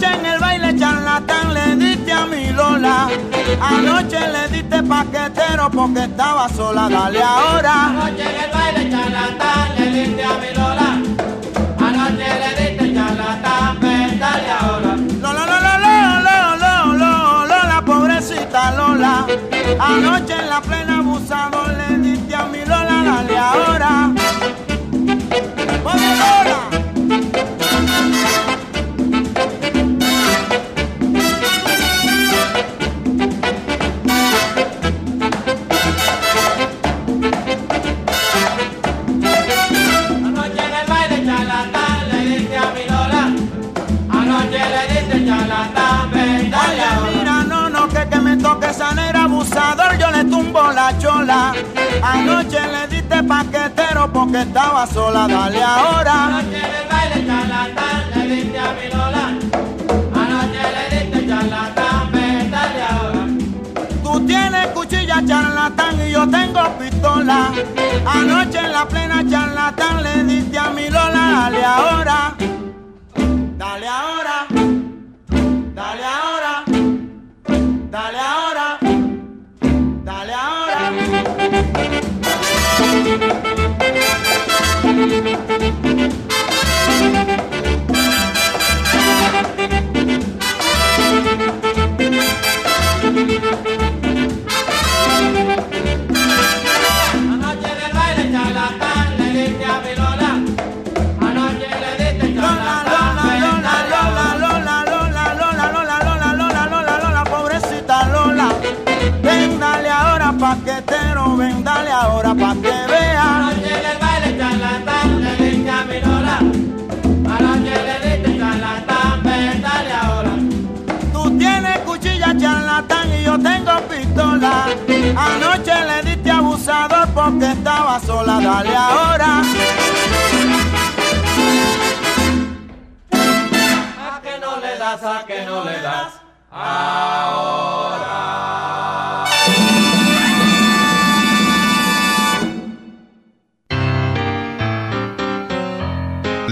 Anoche 0.00 0.18
en 0.18 0.26
el 0.26 0.40
baile 0.40 0.78
charlatán 0.78 1.52
le 1.52 1.76
diste 1.76 2.10
a 2.10 2.24
mi 2.24 2.50
Lola. 2.52 3.08
Anoche 3.60 4.18
le 4.28 4.48
diste 4.48 4.82
paquetero 4.82 5.70
porque 5.70 6.04
estaba 6.04 6.48
sola, 6.48 6.88
dale 6.88 7.22
ahora. 7.22 7.86
Anoche 7.88 8.22
en 8.22 8.44
el 8.44 8.50
baile 8.50 8.90
charlatán 8.90 9.76
le 9.76 9.90
diste 9.90 10.24
a 10.24 10.32
mi 10.38 10.54
Lola. 10.56 10.88
Anoche 11.86 12.28
le 12.40 12.50
diste 12.62 12.94
charlatán, 12.94 13.80
ven 13.80 14.18
dale 14.18 14.50
ahora. 14.50 14.96
Lola, 15.20 15.44
Lola, 15.44 15.78
Lola, 15.78 16.56
Lola, 16.56 16.84
Lola, 16.86 17.46
Lola, 17.46 17.82
pobrecita 17.84 18.70
Lola. 18.76 19.26
Anoche 19.78 20.32
en 20.32 20.48
la 20.48 20.62
plena 20.62 20.98
abusador 21.00 21.68
le 21.76 21.98
diste 21.98 22.34
a 22.34 22.44
mi 22.44 22.64
Lola, 22.64 23.02
dale 23.04 23.38
ahora. 23.38 23.99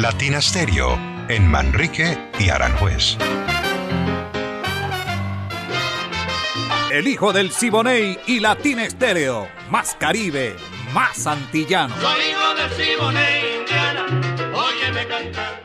Latina 0.01 0.41
Stereo 0.41 0.97
en 1.29 1.49
Manrique 1.49 2.17
y 2.39 2.51
Aranjuez. 2.51 3.17
El 6.93 7.09
hijo 7.09 7.33
del 7.33 7.51
Siboney 7.51 8.17
y 8.29 8.39
Latina 8.39 8.85
Estéreo. 8.85 9.49
Más 9.71 9.97
Caribe, 9.99 10.55
más 10.95 11.27
antillano. 11.27 11.97
Soy 12.01 12.21
hijo 12.31 12.55
del 12.55 12.71
Siboney, 12.77 13.57
Indiana, 13.59 14.07
óyeme 14.55 15.05
cantar. 15.09 15.63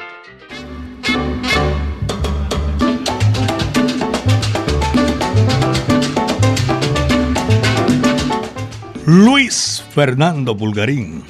Luis 9.06 9.84
Fernando 9.94 10.58
Pulgarín, 10.58 11.24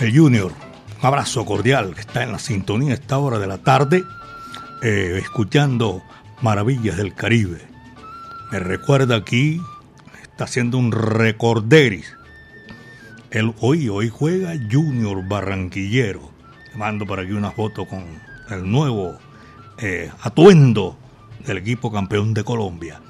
el 0.00 0.16
Junior. 0.18 0.71
Un 1.02 1.08
abrazo 1.08 1.44
cordial 1.44 1.96
que 1.96 2.00
está 2.00 2.22
en 2.22 2.30
la 2.30 2.38
sintonía 2.38 2.92
a 2.92 2.94
esta 2.94 3.18
hora 3.18 3.40
de 3.40 3.48
la 3.48 3.58
tarde, 3.58 4.04
eh, 4.82 5.18
escuchando 5.20 6.00
Maravillas 6.42 6.96
del 6.96 7.12
Caribe. 7.12 7.60
Me 8.52 8.60
recuerda 8.60 9.16
aquí, 9.16 9.60
está 10.22 10.44
haciendo 10.44 10.78
un 10.78 10.92
recorderis. 10.92 12.14
El, 13.32 13.52
hoy, 13.58 13.88
hoy 13.88 14.10
juega 14.10 14.52
Junior 14.70 15.26
Barranquillero. 15.26 16.30
Te 16.70 16.78
mando 16.78 17.04
por 17.04 17.18
aquí 17.18 17.32
una 17.32 17.50
foto 17.50 17.84
con 17.84 18.04
el 18.50 18.70
nuevo 18.70 19.18
eh, 19.78 20.08
atuendo 20.20 20.96
del 21.44 21.58
equipo 21.58 21.90
campeón 21.90 22.32
de 22.32 22.44
Colombia. 22.44 23.00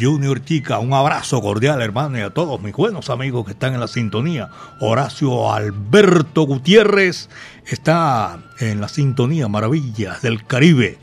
Junior 0.00 0.44
Chica, 0.44 0.78
un 0.78 0.92
abrazo 0.92 1.40
cordial, 1.40 1.82
hermano, 1.82 2.18
y 2.18 2.20
a 2.20 2.30
todos 2.30 2.60
mis 2.60 2.74
buenos 2.74 3.10
amigos 3.10 3.44
que 3.44 3.52
están 3.52 3.74
en 3.74 3.80
la 3.80 3.88
sintonía. 3.88 4.50
Horacio 4.80 5.52
Alberto 5.52 6.42
Gutiérrez 6.42 7.28
está 7.66 8.38
en 8.60 8.80
la 8.80 8.88
sintonía 8.88 9.48
Maravillas 9.48 10.22
del 10.22 10.44
Caribe. 10.44 10.98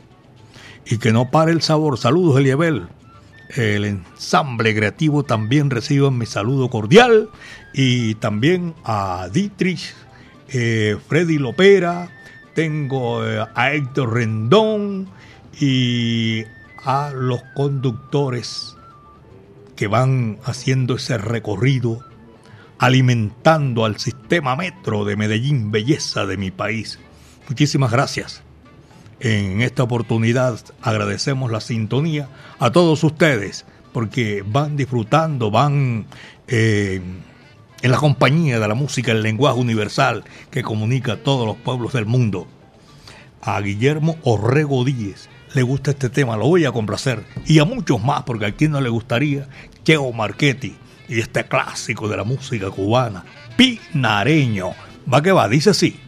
Y 0.86 0.98
que 0.98 1.12
no 1.12 1.30
pare 1.30 1.52
el 1.52 1.62
sabor. 1.62 1.98
Saludos, 1.98 2.38
Eliabel. 2.38 2.88
El 3.50 3.84
ensamble 3.84 4.74
creativo 4.74 5.24
también 5.24 5.70
reciben 5.70 6.16
mi 6.16 6.26
saludo 6.26 6.70
cordial. 6.70 7.28
Y 7.74 8.14
también 8.16 8.74
a 8.84 9.28
Dietrich, 9.32 9.94
eh, 10.48 10.96
Freddy 11.08 11.38
Lopera, 11.38 12.10
tengo 12.54 13.26
eh, 13.26 13.44
a 13.54 13.72
Héctor 13.72 14.14
Rendón 14.14 15.08
y 15.60 16.44
a 16.84 17.10
los 17.12 17.42
conductores 17.54 18.75
que 19.76 19.86
van 19.86 20.38
haciendo 20.44 20.96
ese 20.96 21.18
recorrido, 21.18 22.04
alimentando 22.78 23.84
al 23.84 23.98
sistema 23.98 24.56
metro 24.56 25.04
de 25.04 25.16
Medellín, 25.16 25.70
belleza 25.70 26.26
de 26.26 26.36
mi 26.36 26.50
país. 26.50 26.98
Muchísimas 27.48 27.92
gracias. 27.92 28.42
En 29.20 29.62
esta 29.62 29.82
oportunidad 29.82 30.58
agradecemos 30.82 31.50
la 31.50 31.60
sintonía 31.60 32.28
a 32.58 32.70
todos 32.70 33.02
ustedes 33.04 33.64
porque 33.92 34.44
van 34.46 34.76
disfrutando, 34.76 35.50
van 35.50 36.06
eh, 36.48 37.00
en 37.80 37.90
la 37.90 37.96
compañía 37.96 38.58
de 38.58 38.68
la 38.68 38.74
música, 38.74 39.12
el 39.12 39.22
lenguaje 39.22 39.58
universal 39.58 40.24
que 40.50 40.62
comunica 40.62 41.12
a 41.12 41.16
todos 41.22 41.46
los 41.46 41.56
pueblos 41.56 41.92
del 41.92 42.04
mundo. 42.04 42.46
A 43.40 43.60
Guillermo 43.60 44.16
Orrego 44.22 44.84
Díez 44.84 45.28
le 45.56 45.62
gusta 45.62 45.92
este 45.92 46.10
tema, 46.10 46.36
lo 46.36 46.48
voy 46.48 46.66
a 46.66 46.70
complacer. 46.70 47.24
Y 47.46 47.58
a 47.60 47.64
muchos 47.64 48.04
más, 48.04 48.24
porque 48.24 48.44
a 48.44 48.52
quien 48.52 48.72
no 48.72 48.80
le 48.82 48.90
gustaría, 48.90 49.48
Cheo 49.84 50.12
Marchetti 50.12 50.76
y 51.08 51.18
este 51.18 51.44
clásico 51.44 52.08
de 52.08 52.18
la 52.18 52.24
música 52.24 52.70
cubana, 52.70 53.24
Pinareño. 53.56 54.72
Va 55.12 55.22
que 55.22 55.32
va, 55.32 55.48
dice 55.48 55.70
así. 55.70 55.98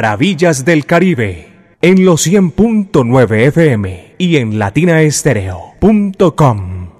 Maravillas 0.00 0.66
del 0.66 0.84
Caribe 0.84 1.48
en 1.80 2.04
los 2.04 2.26
100.9 2.26 3.46
FM 3.46 4.14
y 4.18 4.36
en 4.36 4.58
latinaestereo.com. 4.58 6.90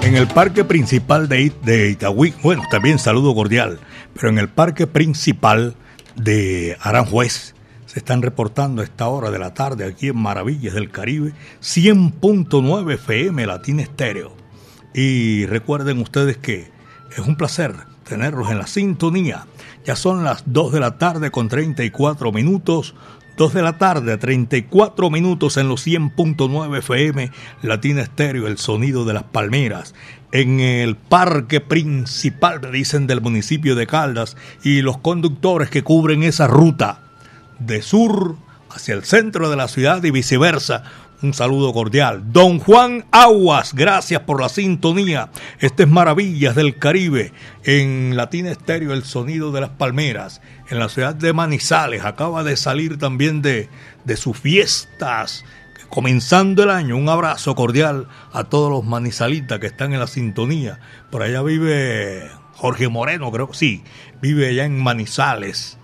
En 0.00 0.16
el 0.16 0.28
parque 0.28 0.64
principal 0.64 1.28
de, 1.28 1.42
It- 1.42 1.68
Itagüí, 1.90 2.32
bueno, 2.42 2.62
también 2.70 2.98
saludo 2.98 3.34
cordial, 3.34 3.78
pero 4.14 4.30
en 4.30 4.38
el 4.38 4.48
parque 4.48 4.86
principal 4.86 5.74
de 6.14 6.78
Aranjuez 6.80 7.54
se 7.84 7.98
están 7.98 8.22
reportando 8.22 8.80
a 8.80 8.84
esta 8.86 9.08
hora 9.08 9.30
de 9.30 9.38
la 9.38 9.52
tarde 9.52 9.84
aquí 9.84 10.08
en 10.08 10.16
Maravillas 10.16 10.72
del 10.72 10.90
Caribe 10.90 11.32
100.9 11.60 12.94
FM 12.94 13.46
Latina 13.46 13.82
Estéreo. 13.82 14.34
Y 14.94 15.44
recuerden 15.44 15.98
ustedes 15.98 16.38
que 16.38 16.70
es 17.14 17.18
un 17.18 17.36
placer 17.36 17.74
tenerlos 18.08 18.50
en 18.50 18.56
la 18.58 18.66
sintonía. 18.66 19.44
Ya 19.86 19.94
son 19.94 20.24
las 20.24 20.42
2 20.46 20.72
de 20.72 20.80
la 20.80 20.98
tarde 20.98 21.30
con 21.30 21.48
34 21.48 22.32
minutos. 22.32 22.94
2 23.36 23.54
de 23.54 23.62
la 23.62 23.78
tarde, 23.78 24.16
34 24.16 25.10
minutos 25.10 25.58
en 25.58 25.68
los 25.68 25.86
100.9 25.86 26.78
FM, 26.78 27.30
Latina 27.62 28.00
Estéreo, 28.02 28.46
el 28.46 28.58
sonido 28.58 29.04
de 29.04 29.12
las 29.12 29.24
palmeras. 29.24 29.94
En 30.32 30.58
el 30.58 30.96
parque 30.96 31.60
principal, 31.60 32.60
dicen, 32.72 33.06
del 33.06 33.20
municipio 33.20 33.74
de 33.76 33.86
Caldas 33.86 34.36
y 34.64 34.80
los 34.80 34.98
conductores 34.98 35.70
que 35.70 35.84
cubren 35.84 36.22
esa 36.22 36.46
ruta 36.46 37.02
de 37.58 37.82
sur 37.82 38.36
hacia 38.70 38.94
el 38.94 39.04
centro 39.04 39.50
de 39.50 39.56
la 39.56 39.68
ciudad 39.68 40.02
y 40.02 40.10
viceversa. 40.10 40.84
Un 41.22 41.32
saludo 41.32 41.72
cordial. 41.72 42.30
Don 42.30 42.58
Juan 42.58 43.06
Aguas, 43.10 43.72
gracias 43.72 44.20
por 44.22 44.38
la 44.38 44.50
sintonía. 44.50 45.30
Este 45.60 45.84
es 45.84 45.88
Maravillas 45.88 46.54
del 46.54 46.78
Caribe 46.78 47.32
en 47.64 48.16
Latina 48.16 48.50
Estéreo, 48.50 48.92
el 48.92 49.02
sonido 49.02 49.50
de 49.50 49.62
las 49.62 49.70
palmeras. 49.70 50.42
En 50.68 50.78
la 50.78 50.90
ciudad 50.90 51.14
de 51.14 51.32
Manizales 51.32 52.04
acaba 52.04 52.44
de 52.44 52.58
salir 52.58 52.98
también 52.98 53.40
de, 53.40 53.70
de 54.04 54.16
sus 54.18 54.38
fiestas. 54.38 55.46
Comenzando 55.88 56.64
el 56.64 56.70
año, 56.70 56.98
un 56.98 57.08
abrazo 57.08 57.54
cordial 57.54 58.08
a 58.32 58.44
todos 58.44 58.70
los 58.70 58.84
manizalitas 58.84 59.58
que 59.58 59.68
están 59.68 59.94
en 59.94 60.00
la 60.00 60.08
sintonía. 60.08 60.80
Por 61.10 61.22
allá 61.22 61.42
vive 61.42 62.30
Jorge 62.56 62.88
Moreno, 62.88 63.32
creo 63.32 63.48
que 63.48 63.56
sí, 63.56 63.84
vive 64.20 64.48
allá 64.48 64.66
en 64.66 64.82
Manizales 64.82 65.78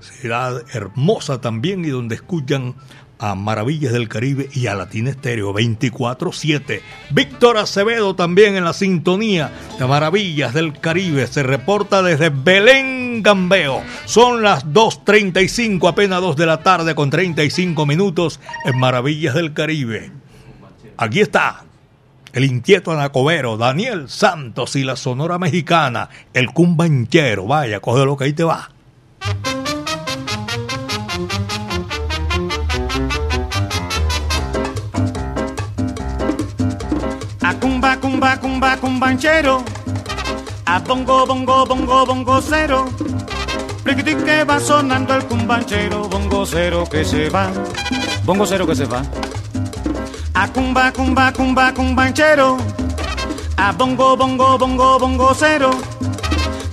ciudad 0.00 0.62
hermosa 0.72 1.40
también 1.40 1.84
y 1.84 1.88
donde 1.88 2.14
escuchan 2.14 2.74
a 3.20 3.34
Maravillas 3.34 3.92
del 3.92 4.08
Caribe 4.08 4.48
y 4.52 4.66
a 4.66 4.74
Latina 4.74 5.10
Estéreo 5.10 5.52
24-7. 5.52 6.80
Víctor 7.10 7.58
Acevedo 7.58 8.16
también 8.16 8.56
en 8.56 8.64
la 8.64 8.72
sintonía 8.72 9.52
de 9.78 9.86
Maravillas 9.86 10.54
del 10.54 10.80
Caribe. 10.80 11.26
Se 11.26 11.42
reporta 11.42 12.02
desde 12.02 12.30
Belén 12.30 13.22
Gambeo. 13.22 13.82
Son 14.06 14.42
las 14.42 14.66
2.35, 14.66 15.88
apenas 15.88 16.22
2 16.22 16.36
de 16.36 16.46
la 16.46 16.62
tarde 16.62 16.94
con 16.94 17.10
35 17.10 17.84
minutos 17.86 18.40
en 18.64 18.78
Maravillas 18.78 19.34
del 19.34 19.52
Caribe. 19.52 20.10
Aquí 20.96 21.20
está 21.20 21.64
el 22.32 22.44
inquieto 22.44 22.92
anacobero, 22.92 23.56
Daniel 23.56 24.08
Santos 24.08 24.76
y 24.76 24.84
la 24.84 24.96
Sonora 24.96 25.38
Mexicana, 25.38 26.08
el 26.32 26.50
cumbanchero. 26.52 27.46
Vaya, 27.46 27.80
coge 27.80 28.04
lo 28.04 28.16
que 28.16 28.24
ahí 28.24 28.32
te 28.32 28.44
va. 28.44 28.70
Cumba, 38.00 38.36
cumba, 38.36 38.36
cumba, 38.38 38.76
cumbanchero. 38.76 39.62
A 40.66 40.78
bongo, 40.78 41.26
bongo, 41.26 41.66
bongo, 41.66 42.06
bongo 42.06 42.40
cero. 42.40 42.86
Que 43.84 44.44
va 44.44 44.60
sonando 44.60 45.14
el 45.14 45.24
cumbanchero. 45.24 46.08
Bongo 46.08 46.46
cero 46.46 46.84
que 46.90 47.04
se 47.04 47.28
va. 47.28 47.50
Bongo 48.24 48.46
cero 48.46 48.66
que 48.66 48.74
se 48.74 48.84
va. 48.86 49.02
A 50.34 50.48
cumba, 50.48 50.92
cumba, 50.92 51.32
cumba, 51.32 51.74
cumbanchero. 51.74 52.56
A 53.56 53.72
bongo, 53.72 54.16
bongo, 54.16 54.58
bongo, 54.58 54.98
bongo 54.98 55.34
cero. 55.34 55.70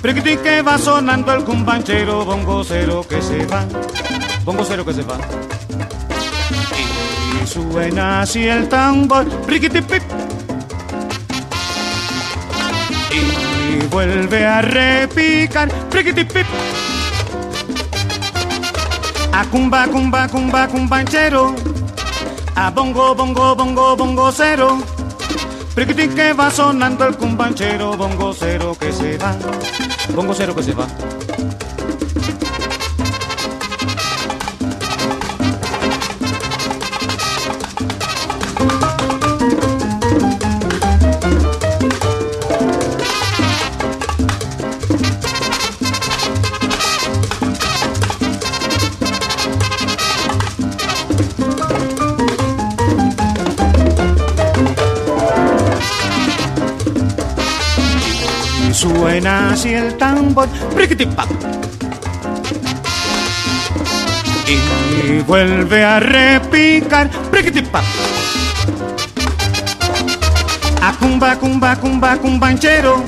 Que 0.04 0.62
va 0.62 0.78
sonando 0.78 1.34
el 1.34 1.44
cumbanchero. 1.44 2.24
Bongo 2.24 2.64
cero 2.64 3.06
que 3.10 3.22
se 3.22 3.46
va. 3.46 3.66
Bongo 4.46 4.64
cero 4.64 4.86
que 4.86 4.94
se 4.94 5.02
va. 5.02 5.18
Y 7.44 7.48
suena 7.48 8.22
así 8.22 8.48
el 8.48 8.70
tambor. 8.70 9.28
Priquiti 9.46 9.82
pip. 9.82 10.04
Vuelve 13.80 14.46
a 14.46 14.62
repicar. 14.62 15.70
Priquiti 15.90 16.24
pip. 16.24 16.46
A 19.34 19.46
cumba, 19.46 19.88
cumba, 19.88 20.28
cumba, 20.28 20.68
cumbanchero. 20.68 21.56
A 22.56 22.70
bongo, 22.72 23.14
bongo, 23.14 23.56
bongo, 23.56 23.96
bongo 23.96 24.32
cero. 24.32 24.82
Priquiti 25.76 26.08
que 26.10 26.34
va 26.34 26.50
sonando 26.50 27.06
el 27.08 27.16
cumbanchero. 27.16 27.96
Bongo 27.96 28.34
cero 28.34 28.76
que 28.80 28.92
se 28.92 29.18
va. 29.18 29.36
Bongo 30.16 30.34
cero 30.34 30.56
que 30.56 30.64
se 30.64 30.74
va. 30.74 30.88
Así 59.68 59.74
el 59.74 59.97
tambor. 59.97 60.47
Y 64.47 65.20
vuelve 65.22 65.84
a 65.84 65.99
repicar. 65.99 67.09
A 70.82 70.93
cumba, 70.93 71.36
cumba, 71.36 71.76
cumba, 71.76 72.18
cumbanchero. 72.18 73.03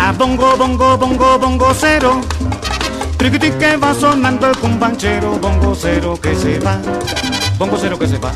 A 0.00 0.12
bongo, 0.12 0.56
bongo, 0.56 0.98
bongo, 0.98 1.38
bongo 1.38 1.74
cero. 1.78 2.20
Priquiti 3.16 3.50
que 3.52 3.76
va 3.76 3.94
sonando 3.94 4.48
el 4.48 4.56
cumbanchero. 4.58 5.38
Bongo 5.38 5.74
cero 5.74 6.18
que 6.20 6.34
se 6.34 6.58
va. 6.58 6.78
Bongo 7.58 7.78
cero 7.80 7.98
que 7.98 8.08
se 8.08 8.18
va. 8.18 8.32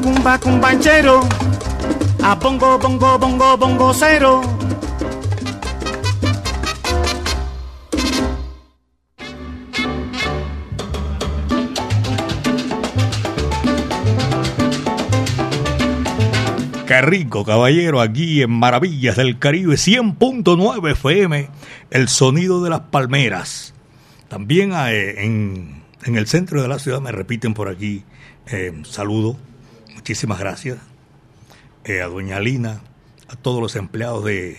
Cumba, 0.00 0.38
cumba, 0.38 0.38
cumba, 0.38 0.38
cumbanchero. 0.38 1.20
A 2.22 2.34
bongo, 2.34 2.78
bongo, 2.78 3.18
bongo, 3.18 3.56
bongo 3.56 3.94
cero. 3.94 4.42
Qué 16.86 17.02
rico, 17.02 17.44
caballero, 17.44 18.00
aquí 18.00 18.40
en 18.40 18.50
Maravillas 18.50 19.16
del 19.16 19.38
Caribe 19.38 19.74
100.9 19.74 20.92
FM, 20.92 21.50
el 21.90 22.08
sonido 22.08 22.64
de 22.64 22.70
las 22.70 22.80
palmeras. 22.80 23.74
También 24.28 24.72
eh, 24.72 25.24
en, 25.24 25.82
en 26.04 26.16
el 26.16 26.26
centro 26.26 26.62
de 26.62 26.68
la 26.68 26.78
ciudad 26.78 27.02
me 27.02 27.12
repiten 27.12 27.52
por 27.52 27.68
aquí, 27.68 28.04
eh, 28.50 28.72
saludo, 28.84 29.36
muchísimas 30.08 30.38
gracias 30.38 30.78
eh, 31.84 32.00
a 32.00 32.06
doña 32.06 32.40
Lina, 32.40 32.80
a 33.28 33.36
todos 33.36 33.60
los 33.60 33.76
empleados 33.76 34.24
de 34.24 34.56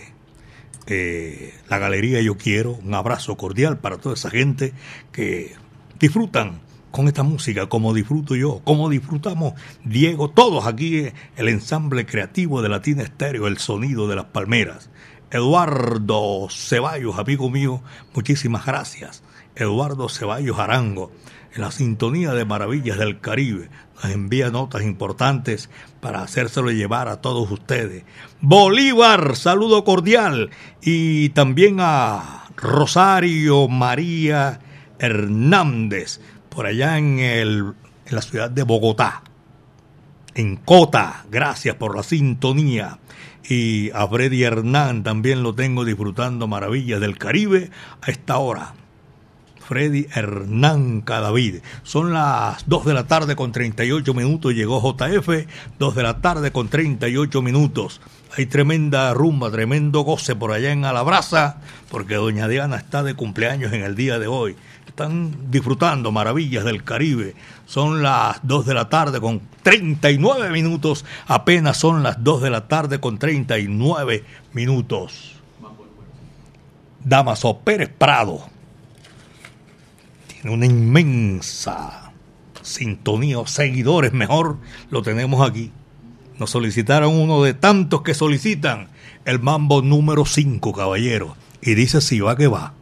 eh, 0.86 1.52
la 1.68 1.78
Galería 1.78 2.22
Yo 2.22 2.36
Quiero, 2.36 2.74
un 2.74 2.94
abrazo 2.94 3.36
cordial 3.36 3.80
para 3.80 3.98
toda 3.98 4.14
esa 4.14 4.30
gente 4.30 4.74
que 5.10 5.56
disfrutan 5.98 6.60
con 6.92 7.08
esta 7.08 7.24
música, 7.24 7.68
como 7.68 7.92
disfruto 7.94 8.36
yo, 8.36 8.60
como 8.62 8.88
disfrutamos 8.88 9.54
Diego, 9.84 10.30
todos 10.30 10.68
aquí, 10.68 10.98
eh, 10.98 11.14
el 11.34 11.48
ensamble 11.48 12.06
creativo 12.06 12.62
de 12.62 12.68
Latina 12.68 13.02
Estéreo, 13.02 13.48
el 13.48 13.58
sonido 13.58 14.06
de 14.06 14.14
las 14.14 14.26
palmeras. 14.26 14.88
Eduardo 15.32 16.46
Ceballos, 16.48 17.18
amigo 17.18 17.50
mío, 17.50 17.82
muchísimas 18.14 18.66
gracias. 18.66 19.24
Eduardo 19.56 20.08
Ceballos 20.08 20.60
Arango, 20.60 21.10
en 21.54 21.60
la 21.62 21.70
sintonía 21.70 22.32
de 22.32 22.44
Maravillas 22.44 22.98
del 22.98 23.20
Caribe, 23.20 23.70
nos 24.02 24.12
envía 24.12 24.50
notas 24.50 24.82
importantes 24.82 25.68
para 26.00 26.22
hacérselo 26.22 26.70
llevar 26.70 27.08
a 27.08 27.20
todos 27.20 27.50
ustedes. 27.50 28.04
Bolívar, 28.40 29.36
saludo 29.36 29.84
cordial. 29.84 30.50
Y 30.80 31.30
también 31.30 31.78
a 31.80 32.44
Rosario 32.56 33.68
María 33.68 34.60
Hernández, 34.98 36.20
por 36.48 36.66
allá 36.66 36.98
en, 36.98 37.18
el, 37.18 37.74
en 38.06 38.14
la 38.14 38.22
ciudad 38.22 38.50
de 38.50 38.62
Bogotá. 38.62 39.22
en 40.34 40.56
Cota. 40.56 41.24
Gracias 41.30 41.76
por 41.76 41.96
la 41.96 42.02
sintonía. 42.02 42.98
Y 43.48 43.90
a 43.90 44.06
Freddy 44.06 44.44
Hernán 44.44 45.02
también 45.02 45.42
lo 45.42 45.54
tengo 45.54 45.84
disfrutando 45.84 46.46
maravillas 46.46 47.00
del 47.00 47.18
Caribe 47.18 47.70
a 48.00 48.10
esta 48.10 48.38
hora. 48.38 48.74
Freddy 49.70 50.08
Hernán 50.12 51.00
Cadavid. 51.00 51.58
Son 51.84 52.12
las 52.12 52.68
2 52.68 52.86
de 52.86 52.92
la 52.92 53.06
tarde 53.06 53.36
con 53.36 53.52
38 53.52 54.14
minutos. 54.14 54.52
Llegó 54.52 54.80
JF, 54.82 55.46
2 55.78 55.94
de 55.94 56.02
la 56.02 56.20
tarde 56.20 56.50
con 56.50 56.66
38 56.66 57.40
minutos. 57.40 58.00
Hay 58.36 58.46
tremenda 58.46 59.14
rumba, 59.14 59.48
tremendo 59.52 60.00
goce 60.00 60.34
por 60.34 60.50
allá 60.50 60.72
en 60.72 60.84
Alabraza, 60.84 61.58
porque 61.88 62.16
Doña 62.16 62.48
Diana 62.48 62.78
está 62.78 63.04
de 63.04 63.14
cumpleaños 63.14 63.72
en 63.72 63.84
el 63.84 63.94
día 63.94 64.18
de 64.18 64.26
hoy. 64.26 64.56
Están 64.88 65.52
disfrutando 65.52 66.10
maravillas 66.10 66.64
del 66.64 66.82
Caribe. 66.82 67.36
Son 67.66 68.02
las 68.02 68.40
2 68.42 68.66
de 68.66 68.74
la 68.74 68.88
tarde 68.88 69.20
con 69.20 69.40
39 69.62 70.50
minutos. 70.50 71.04
Apenas 71.28 71.76
son 71.76 72.02
las 72.02 72.24
2 72.24 72.42
de 72.42 72.50
la 72.50 72.66
tarde 72.66 72.98
con 72.98 73.20
39 73.20 74.24
minutos. 74.52 75.36
Damaso 77.04 77.60
Pérez 77.60 77.88
Prado 77.96 78.50
tiene 80.40 80.56
una 80.56 80.66
inmensa 80.66 82.12
sintonía 82.62 83.38
o 83.38 83.46
seguidores, 83.46 84.12
mejor 84.12 84.58
lo 84.90 85.02
tenemos 85.02 85.48
aquí. 85.48 85.70
Nos 86.38 86.50
solicitaron 86.50 87.14
uno 87.14 87.42
de 87.42 87.54
tantos 87.54 88.02
que 88.02 88.14
solicitan 88.14 88.88
el 89.24 89.40
mambo 89.40 89.82
número 89.82 90.24
5, 90.24 90.72
caballero. 90.72 91.36
Y 91.60 91.74
dice 91.74 92.00
si 92.00 92.20
va 92.20 92.36
que 92.36 92.46
va. 92.46 92.74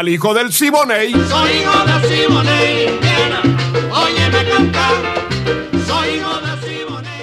Al 0.00 0.08
hijo 0.08 0.32
del 0.32 0.50
Siboney. 0.50 1.12
Soy 1.12 1.50
hijo 1.50 1.84
de 1.84 2.08
Simone, 2.08 2.84
Indiana. 2.84 3.42
Óyeme 3.92 4.50
cantar. 4.50 4.94
Soy 5.86 6.08
hijo 6.16 6.40
de 6.40 6.52
Simone, 6.66 7.18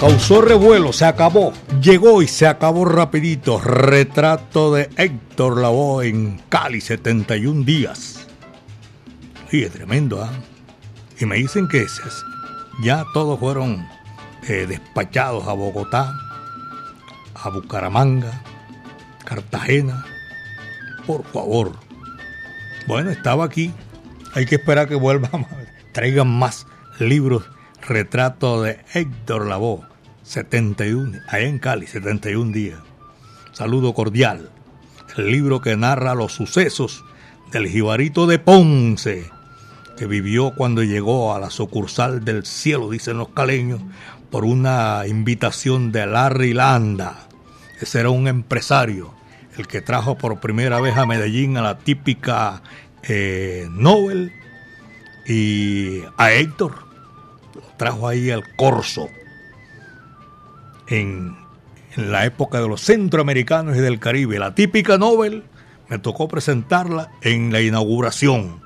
Causó 0.00 0.40
revuelo, 0.40 0.92
se 0.92 1.04
acabó. 1.04 1.52
Llegó 1.80 2.20
y 2.20 2.26
se 2.26 2.48
acabó 2.48 2.84
rapidito. 2.84 3.60
Retrato 3.60 4.74
de 4.74 4.90
Héctor 4.96 5.60
Lavoe 5.60 6.08
en 6.08 6.42
Cali, 6.48 6.80
71 6.80 7.64
días. 7.64 8.26
Oye, 9.52 9.70
tremendo, 9.70 10.20
¿ah? 10.20 10.32
Y 11.20 11.26
me 11.26 11.36
dicen 11.36 11.68
que 11.68 11.82
esas, 11.82 12.24
ya 12.82 13.04
todos 13.14 13.38
fueron 13.38 13.86
eh, 14.48 14.66
despachados 14.68 15.46
a 15.46 15.52
Bogotá, 15.52 16.12
a 17.42 17.50
Bucaramanga, 17.50 18.42
Cartagena. 19.24 20.04
Por 21.06 21.24
favor. 21.24 21.72
Bueno, 22.86 23.10
estaba 23.10 23.44
aquí. 23.44 23.72
Hay 24.34 24.46
que 24.46 24.56
esperar 24.56 24.88
que 24.88 24.94
vuelvan, 24.94 25.46
traigan 25.92 26.28
más 26.28 26.66
libros. 26.98 27.44
Retrato 27.86 28.62
de 28.62 28.80
Héctor 28.92 29.46
Lavoe, 29.46 29.86
71, 30.22 31.18
allá 31.28 31.46
en 31.46 31.58
Cali, 31.58 31.86
71 31.86 32.52
días. 32.52 32.80
Saludo 33.52 33.94
cordial. 33.94 34.50
El 35.16 35.30
libro 35.32 35.60
que 35.60 35.76
narra 35.76 36.14
los 36.14 36.32
sucesos 36.32 37.04
del 37.50 37.66
jibarito 37.66 38.26
de 38.26 38.38
Ponce, 38.38 39.30
que 39.96 40.06
vivió 40.06 40.52
cuando 40.54 40.82
llegó 40.82 41.34
a 41.34 41.40
la 41.40 41.50
sucursal 41.50 42.24
del 42.24 42.44
cielo, 42.44 42.90
dicen 42.90 43.16
los 43.16 43.30
caleños, 43.30 43.80
por 44.30 44.44
una 44.44 45.04
invitación 45.06 45.90
de 45.90 46.06
Larry 46.06 46.52
Landa. 46.52 47.27
Ese 47.80 48.00
era 48.00 48.10
un 48.10 48.28
empresario, 48.28 49.14
el 49.56 49.66
que 49.66 49.80
trajo 49.80 50.18
por 50.18 50.40
primera 50.40 50.80
vez 50.80 50.96
a 50.96 51.06
Medellín 51.06 51.56
a 51.56 51.62
la 51.62 51.78
típica 51.78 52.62
eh, 53.02 53.66
Nobel 53.70 54.32
y 55.26 56.02
a 56.16 56.32
Héctor. 56.32 56.86
Trajo 57.76 58.08
ahí 58.08 58.30
al 58.30 58.42
corso 58.56 59.08
en, 60.88 61.36
en 61.96 62.12
la 62.12 62.24
época 62.24 62.60
de 62.60 62.68
los 62.68 62.80
centroamericanos 62.80 63.76
y 63.76 63.80
del 63.80 64.00
Caribe. 64.00 64.38
La 64.38 64.54
típica 64.54 64.98
Nobel 64.98 65.44
me 65.88 65.98
tocó 65.98 66.28
presentarla 66.28 67.10
en 67.22 67.52
la 67.52 67.60
inauguración 67.60 68.60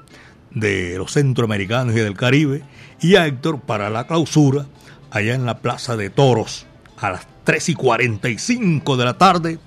de 0.51 0.97
los 0.99 1.13
centroamericanos 1.13 1.95
y 1.95 2.01
del 2.01 2.17
Caribe 2.17 2.63
y 3.01 3.17
a 3.17 3.27
Héctor 3.27 3.61
para 3.61 3.91
la 3.91 4.07
clausura 4.07 4.67
allá 5.11 5.35
en 5.35 5.47
la 5.47 5.59
Plaza 5.59 5.97
de 5.97 6.11
Toros 6.11 6.67
a 6.99 7.11
las 7.11 7.32
3 7.45 7.69
y 7.71 7.75
45 7.75 8.97
de 8.97 9.05
la 9.05 9.19
tarde 9.19 9.59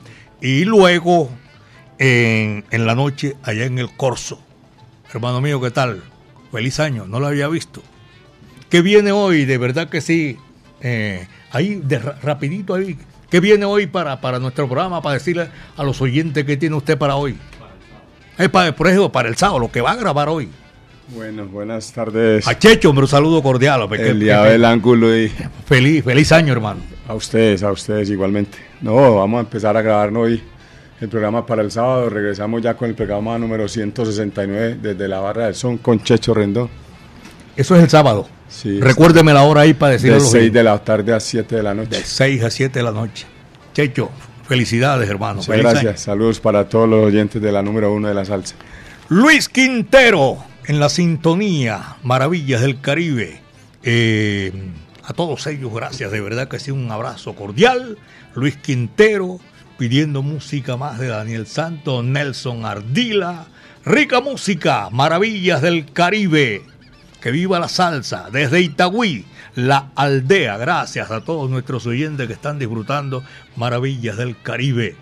y 0.41 0.65
luego 0.65 1.30
en, 1.97 2.65
en 2.71 2.86
la 2.86 2.95
noche 2.95 3.36
allá 3.43 3.65
en 3.65 3.80
el 3.80 3.95
Corso. 3.95 4.39
Hermano 5.13 5.41
mío, 5.41 5.61
¿qué 5.61 5.71
tal? 5.71 6.03
Feliz 6.51 6.80
año, 6.80 7.05
no 7.05 7.19
lo 7.19 7.28
había 7.28 7.47
visto. 7.47 7.82
¿Qué 8.69 8.82
viene 8.82 9.11
hoy? 9.11 9.45
De 9.45 9.57
verdad 9.57 9.89
que 9.89 10.01
sí. 10.01 10.38
Eh, 10.82 11.28
ahí, 11.51 11.76
de, 11.84 11.99
ra- 11.99 12.19
rapidito 12.21 12.73
ahí. 12.76 12.97
¿Qué 13.30 13.39
viene 13.39 13.65
hoy 13.65 13.88
para, 13.88 14.21
para 14.21 14.39
nuestro 14.39 14.67
programa? 14.67 15.01
Para 15.01 15.15
decirle 15.15 15.49
a 15.76 15.84
los 15.84 16.01
oyentes 16.01 16.43
qué 16.45 16.57
tiene 16.57 16.76
usted 16.76 16.97
para 16.97 17.15
hoy. 17.15 17.38
Eh, 18.38 18.49
para, 18.49 18.76
por 18.76 18.88
ejemplo, 18.88 19.11
para 19.11 19.30
el 19.30 19.36
sábado, 19.38 19.59
lo 19.59 19.71
que 19.71 19.82
va 19.82 19.91
a 19.91 19.95
grabar 19.95 20.30
hoy. 20.30 20.49
Bueno, 21.10 21.45
buenas 21.45 21.91
tardes. 21.91 22.47
A 22.47 22.58
Checho, 22.58 22.89
un 22.89 23.08
saludo 23.08 23.41
cordial. 23.43 23.82
hombre, 23.84 24.01
que- 24.01 24.10
Eliabel 24.10 24.62
que- 24.62 24.68
Ángulo 24.68 25.16
y 25.16 25.32
feliz, 25.66 26.03
feliz 26.03 26.32
año, 26.32 26.51
hermano. 26.53 26.82
a 27.08 27.14
ustedes, 27.14 27.62
a 27.64 27.72
ustedes 27.72 28.10
igualmente. 28.10 28.58
No, 28.82 29.16
vamos 29.18 29.38
a 29.38 29.41
empezar 29.41 29.78
a 29.78 29.82
grabar 29.84 30.10
hoy 30.18 30.41
el 30.99 31.08
programa 31.10 31.45
para 31.45 31.62
el 31.62 31.70
sábado. 31.70 32.10
Regresamos 32.10 32.62
ya 32.64 32.74
con 32.74 32.89
el 32.89 32.95
programa 32.95 33.38
número 33.38 33.68
169 33.68 34.78
desde 34.82 35.08
la 35.08 35.20
Barra 35.20 35.45
del 35.45 35.56
Son 35.56 35.78
con 35.78 36.01
Checho 36.01 36.34
Rendón. 36.34 36.70
Eso 37.56 37.76
es 37.76 37.84
el 37.84 37.89
sábado. 37.89 38.28
Sí, 38.49 38.80
Recuérdeme 38.82 39.34
la 39.34 39.43
hora 39.43 39.62
ahí 39.62 39.74
para 39.76 39.93
decirle 39.93 40.14
de 40.16 40.18
a 40.18 40.20
los 40.24 40.32
6 40.32 40.41
oyentes. 40.41 40.53
de 40.60 40.64
la 40.64 40.84
tarde 40.84 41.14
a 41.14 41.20
7 41.20 41.56
de 41.56 41.64
la 41.64 41.74
noche. 41.76 41.89
De 41.97 42.03
6 42.03 42.43
a 42.43 42.49
7 42.49 42.80
de 42.80 42.84
la 42.84 42.91
noche. 42.91 43.26
Checho, 43.74 44.10
felicidades, 44.47 45.08
hermano. 45.10 45.36
Muchas 45.36 45.47
Feliz 45.47 45.64
gracias. 45.64 45.86
año. 45.86 45.97
Saludos 45.97 46.39
para 46.39 46.68
todos 46.68 46.89
los 46.89 47.06
oyentes 47.06 47.39
de 47.41 47.51
la 47.51 47.62
número 47.62 47.93
uno 47.93 48.08
de 48.08 48.14
la 48.16 48.26
salsa. 48.26 48.56
Luis 49.10 49.47
Quintero 49.49 50.38
en 50.68 50.80
la 50.80 50.89
sintonía 50.89 51.97
Maravillas 52.03 52.61
del 52.61 52.82
Caribe. 52.82 53.41
Eh, 53.84 54.51
a 55.03 55.13
todos 55.13 55.45
ellos, 55.47 55.72
gracias, 55.74 56.11
de 56.11 56.22
verdad 56.22 56.47
que 56.47 56.59
sí, 56.59 56.72
un 56.72 56.91
abrazo 56.91 57.36
cordial. 57.36 57.97
Luis 58.34 58.57
Quintero 58.57 59.39
pidiendo 59.78 60.22
música 60.22 60.78
más 60.78 60.99
de 60.99 61.07
Daniel 61.07 61.45
Santos, 61.47 62.03
Nelson 62.03 62.66
Ardila. 62.66 63.47
Rica 63.86 64.22
música, 64.22 64.89
Maravillas 64.91 65.61
del 65.61 65.91
Caribe. 65.91 66.63
Que 67.22 67.32
viva 67.32 67.59
la 67.59 67.68
salsa 67.68 68.30
desde 68.32 68.61
Itagüí, 68.61 69.26
la 69.55 69.91
aldea. 69.95 70.57
Gracias 70.57 71.11
a 71.11 71.22
todos 71.22 71.49
nuestros 71.49 71.86
oyentes 71.86 72.28
que 72.28 72.34
están 72.34 72.57
disfrutando 72.57 73.24
Maravillas 73.55 74.18
del 74.18 74.41
Caribe. 74.41 74.95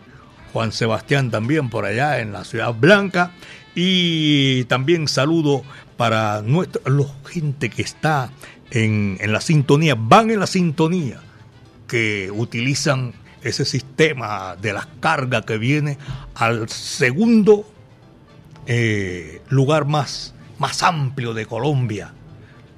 Juan 0.52 0.72
Sebastián 0.72 1.32
también 1.32 1.70
por 1.70 1.86
allá 1.86 2.20
en 2.20 2.32
la 2.32 2.44
Ciudad 2.44 2.74
Blanca. 2.74 3.32
Y 3.76 4.66
también 4.66 5.08
saludo 5.08 5.64
para 5.98 6.42
nuestra, 6.42 6.82
la 6.86 7.06
gente 7.30 7.70
que 7.70 7.82
está 7.82 8.32
en, 8.72 9.18
en 9.20 9.32
la 9.32 9.42
sintonía, 9.42 9.96
van 9.98 10.32
en 10.32 10.40
la 10.40 10.48
sintonía, 10.48 11.22
que 11.88 12.32
utilizan 12.32 13.14
ese 13.44 13.66
sistema 13.66 14.56
de 14.56 14.74
las 14.74 14.88
cargas 15.00 15.46
que 15.46 15.58
viene 15.58 15.98
al 16.36 16.70
segundo 16.70 17.70
eh, 18.66 19.42
lugar 19.50 19.86
más, 19.86 20.34
más 20.58 20.84
amplio 20.84 21.34
de 21.34 21.46
Colombia, 21.46 22.14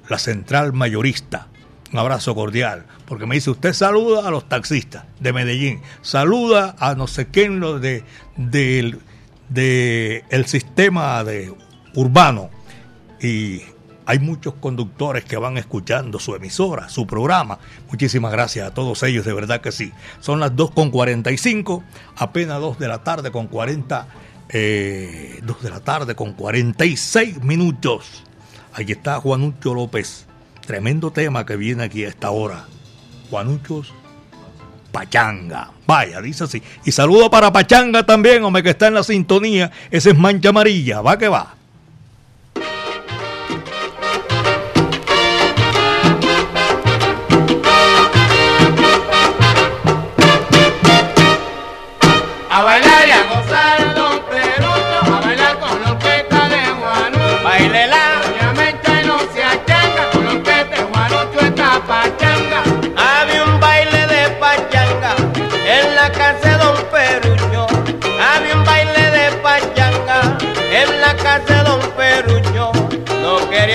la 0.08 0.18
central 0.18 0.72
mayorista. 0.72 1.48
Un 1.92 2.00
abrazo 2.00 2.34
cordial, 2.34 2.84
porque 3.06 3.26
me 3.26 3.36
dice, 3.36 3.50
usted 3.50 3.72
saluda 3.72 4.26
a 4.26 4.30
los 4.32 4.48
taxistas 4.48 5.04
de 5.20 5.32
Medellín, 5.32 5.80
saluda 6.02 6.74
a 6.80 6.96
no 6.96 7.06
sé 7.06 7.28
quién 7.28 7.60
lo 7.60 7.78
de, 7.78 8.02
del 9.48 9.54
de 9.54 10.24
el 10.30 10.46
sistema 10.46 11.24
de 11.24 11.52
urbano 11.94 12.50
y 13.20 13.62
hay 14.08 14.20
muchos 14.20 14.54
conductores 14.54 15.24
que 15.24 15.36
van 15.36 15.58
escuchando 15.58 16.20
su 16.20 16.34
emisora, 16.36 16.88
su 16.88 17.06
programa. 17.06 17.58
Muchísimas 17.90 18.30
gracias 18.30 18.68
a 18.68 18.72
todos 18.72 19.02
ellos, 19.02 19.24
de 19.24 19.32
verdad 19.32 19.60
que 19.60 19.72
sí. 19.72 19.92
Son 20.20 20.38
las 20.38 20.52
2.45, 20.52 21.82
apenas 22.14 22.60
2 22.60 22.78
de 22.78 22.88
la 22.88 23.02
tarde 23.02 23.32
con 23.32 23.48
40, 23.48 24.06
eh, 24.48 25.40
2 25.42 25.62
de 25.62 25.70
la 25.70 25.80
tarde 25.80 26.14
con 26.14 26.34
46 26.34 27.42
minutos. 27.42 28.22
Ahí 28.72 28.92
está 28.92 29.20
Juanucho 29.20 29.74
López, 29.74 30.26
tremendo 30.64 31.10
tema 31.10 31.44
que 31.44 31.56
viene 31.56 31.82
aquí 31.82 32.04
a 32.04 32.08
esta 32.08 32.30
hora. 32.30 32.66
Juanuchos 33.28 33.92
Pachanga. 34.96 35.68
Vaya, 35.86 36.22
dice 36.22 36.44
así. 36.44 36.62
Y 36.86 36.90
saludo 36.90 37.28
para 37.28 37.52
Pachanga 37.52 38.06
también, 38.06 38.42
hombre, 38.44 38.62
que 38.62 38.70
está 38.70 38.86
en 38.86 38.94
la 38.94 39.02
sintonía. 39.02 39.70
Ese 39.90 40.10
es 40.10 40.16
Mancha 40.16 40.48
Amarilla. 40.48 41.02
Va 41.02 41.18
que 41.18 41.28
va. 41.28 41.55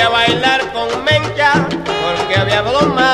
Quería 0.02 0.18
bailar 0.18 0.74
con 0.74 1.04
Mencha 1.04 1.54
porque 1.86 2.36
había 2.36 2.64
tomado 2.64 3.11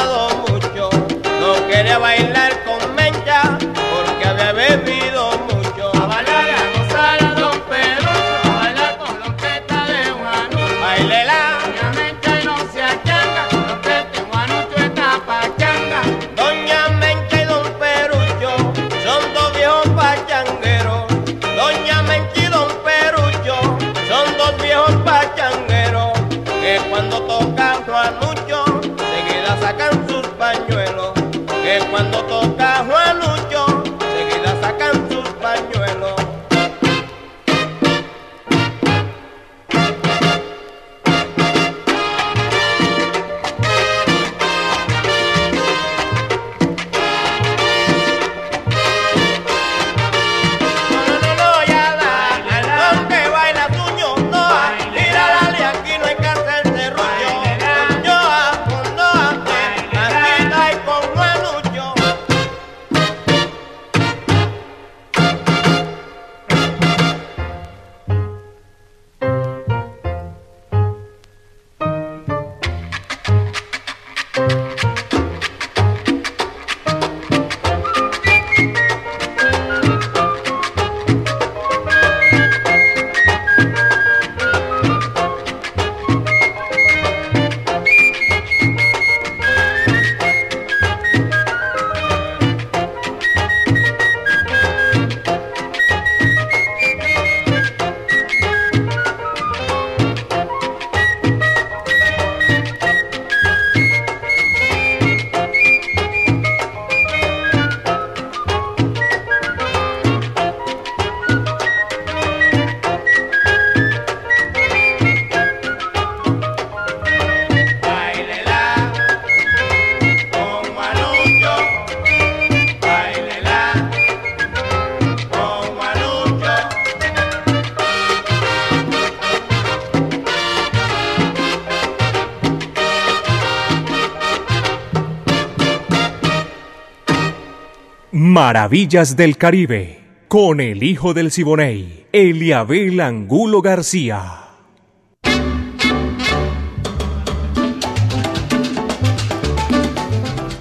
Maravillas 138.40 139.16
del 139.16 139.36
Caribe, 139.36 140.00
con 140.28 140.60
el 140.60 140.84
hijo 140.84 141.16
del 141.16 141.32
Siboney, 141.32 142.06
Eliabel 142.12 143.02
Angulo 143.02 143.64
García. 143.64 144.42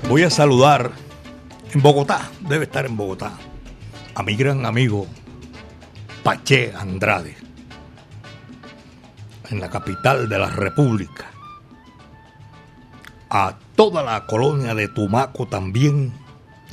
Voy 0.08 0.22
a 0.22 0.30
saludar 0.30 0.92
en 1.74 1.82
Bogotá, 1.82 2.30
debe 2.48 2.64
estar 2.64 2.86
en 2.86 2.96
Bogotá, 2.96 3.34
a 4.14 4.22
mi 4.22 4.36
gran 4.36 4.64
amigo 4.64 5.06
Pache 6.22 6.72
Andrade, 6.74 7.36
en 9.50 9.60
la 9.60 9.68
capital 9.68 10.30
de 10.30 10.38
la 10.38 10.48
República. 10.48 11.26
A 13.28 13.58
toda 13.74 14.02
la 14.02 14.24
colonia 14.24 14.74
de 14.74 14.88
Tumaco 14.88 15.46
también, 15.46 16.14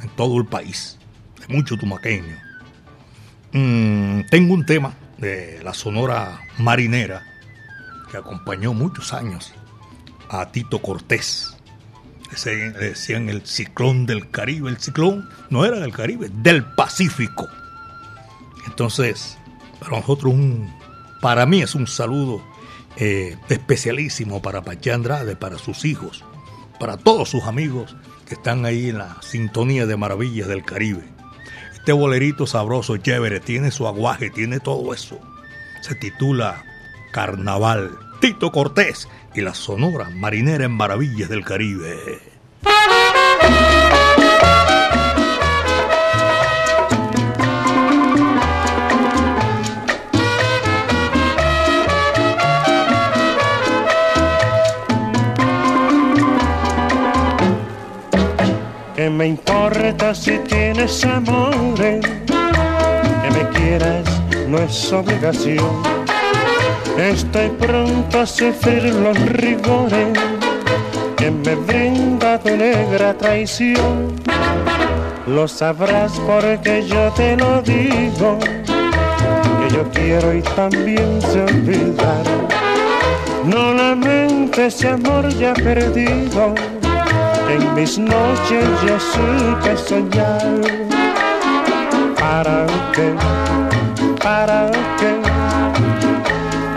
en 0.03 0.09
todo 0.09 0.37
el 0.37 0.45
país, 0.45 0.99
de 1.39 1.53
mucho 1.53 1.77
tumaqueño. 1.77 2.37
Mm, 3.53 4.21
tengo 4.29 4.53
un 4.53 4.65
tema 4.65 4.93
de 5.17 5.61
la 5.63 5.73
Sonora 5.73 6.41
Marinera 6.57 7.23
que 8.11 8.17
acompañó 8.17 8.73
muchos 8.73 9.13
años 9.13 9.53
a 10.29 10.51
Tito 10.51 10.81
Cortés. 10.81 11.55
Ese, 12.31 12.71
le 12.71 12.89
decían 12.89 13.29
el 13.29 13.45
ciclón 13.45 14.05
del 14.05 14.29
Caribe. 14.29 14.69
El 14.69 14.77
ciclón 14.77 15.29
no 15.49 15.65
era 15.65 15.79
del 15.79 15.93
Caribe, 15.93 16.29
del 16.33 16.63
Pacífico. 16.63 17.47
Entonces, 18.65 19.37
para 19.79 19.97
nosotros, 19.99 20.33
un, 20.33 20.73
para 21.21 21.45
mí 21.45 21.61
es 21.61 21.75
un 21.75 21.87
saludo 21.87 22.43
eh, 22.97 23.37
especialísimo 23.49 24.41
para 24.41 24.63
Pache 24.63 24.91
Andrade, 24.91 25.35
para 25.35 25.57
sus 25.57 25.85
hijos, 25.85 26.23
para 26.79 26.97
todos 26.97 27.29
sus 27.29 27.43
amigos 27.43 27.95
están 28.33 28.65
ahí 28.65 28.89
en 28.89 28.99
la 28.99 29.17
sintonía 29.21 29.85
de 29.85 29.97
maravillas 29.97 30.47
del 30.47 30.63
Caribe. 30.63 31.03
Este 31.73 31.91
bolerito 31.91 32.47
sabroso, 32.47 32.97
chévere, 32.97 33.39
tiene 33.39 33.71
su 33.71 33.87
aguaje, 33.87 34.29
tiene 34.29 34.59
todo 34.59 34.93
eso. 34.93 35.19
Se 35.81 35.95
titula 35.95 36.63
Carnaval. 37.11 37.91
Tito 38.21 38.51
Cortés 38.53 39.09
y 39.35 39.41
la 39.41 39.53
Sonora 39.53 40.09
Marinera 40.09 40.63
en 40.63 40.71
Maravillas 40.71 41.29
del 41.29 41.43
Caribe. 41.43 42.21
¿Qué 59.03 59.09
me 59.09 59.27
importa 59.27 60.15
si 60.15 60.37
tienes 60.47 61.03
amores? 61.03 61.99
Que 62.25 63.31
me 63.31 63.49
quieras 63.49 64.05
no 64.47 64.59
es 64.59 64.93
obligación. 64.93 65.83
Estoy 66.97 67.49
pronto 67.49 68.21
a 68.21 68.25
sufrir 68.25 68.95
los 68.95 69.19
rigores 69.23 70.07
que 71.17 71.29
me 71.29 71.53
brinda 71.53 72.39
tu 72.39 72.55
negra 72.55 73.13
traición. 73.17 74.15
Lo 75.27 75.49
sabrás 75.49 76.13
porque 76.25 76.87
yo 76.87 77.11
te 77.11 77.35
lo 77.35 77.61
digo, 77.61 78.39
que 78.39 79.75
yo 79.75 79.83
quiero 79.91 80.33
y 80.33 80.41
también 80.55 81.21
sé 81.21 81.41
olvidar. 81.41 82.23
No 83.43 83.73
lamentes 83.73 84.75
ese 84.75 84.87
amor 84.87 85.27
ya 85.27 85.53
perdido, 85.53 86.55
en 87.49 87.75
mis 87.75 87.97
noches 87.97 88.65
yo 88.85 88.99
supe 88.99 89.77
soñar. 89.77 90.61
¿Para 92.19 92.65
qué? 92.93 93.13
¿Para 94.21 94.71
qué? 94.99 95.11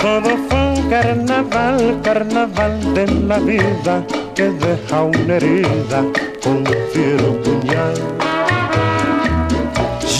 Todo 0.00 0.30
fue 0.48 0.62
un 0.74 0.90
carnaval, 0.90 2.00
carnaval 2.02 2.94
de 2.94 3.06
la 3.06 3.38
vida 3.38 4.04
que 4.34 4.50
deja 4.50 5.02
una 5.02 5.36
herida 5.36 6.04
con 6.42 6.58
un 6.58 6.76
fiero 6.92 7.40
puñal. 7.42 7.94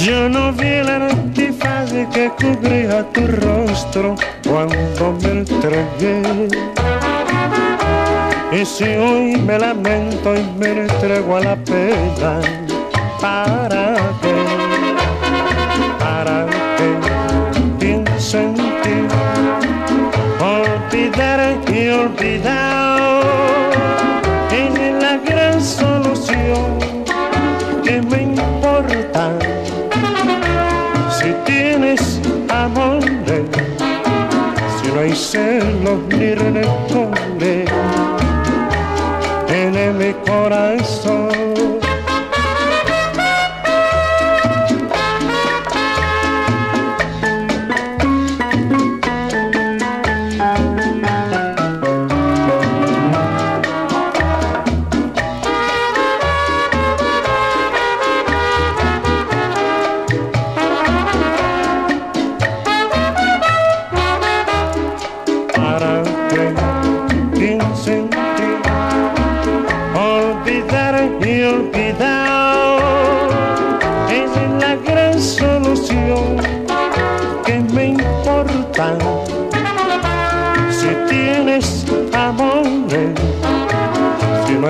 Yo 0.03 0.28
no 0.28 0.53
vi 0.53 0.66
el 0.66 0.88
antifaz 0.88 1.90
que 2.12 2.30
cubría 2.30 3.03
tu 3.12 3.26
rostro 3.26 4.14
cuando 4.44 5.16
me 5.22 5.30
entregué. 5.40 6.86
Y 8.53 8.64
si 8.64 8.84
hoy 8.84 9.36
me 9.36 9.59
lamento 9.59 10.34
y 10.36 10.42
me 10.59 10.82
entrego 10.82 11.36
a 11.36 11.40
la 11.40 11.57
pena, 11.57 12.40
¿para 13.20 13.97
qué? 14.22 14.34
¿Para 15.99 16.47
qué? 16.76 16.94
Pienso 17.78 18.38
en 18.38 18.55
ti, 18.55 18.97
olvidar 20.40 21.57
y 21.72 21.88
olvidar 21.88 23.22
es 24.53 25.03
la 25.03 25.16
gran 25.18 25.61
solución 25.61 26.78
que 27.84 28.01
me 28.01 28.22
importa 28.22 29.32
si 31.11 31.32
tienes 31.44 32.20
amores, 32.49 33.44
si 34.80 34.92
no 34.92 35.01
hay 35.01 35.14
celos 35.14 35.99
ni 36.11 36.34
corazón. 40.14 41.15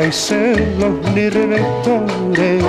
Hay 0.07 0.13
celos 0.13 1.15
ni 1.15 1.29
rencores 1.29 2.65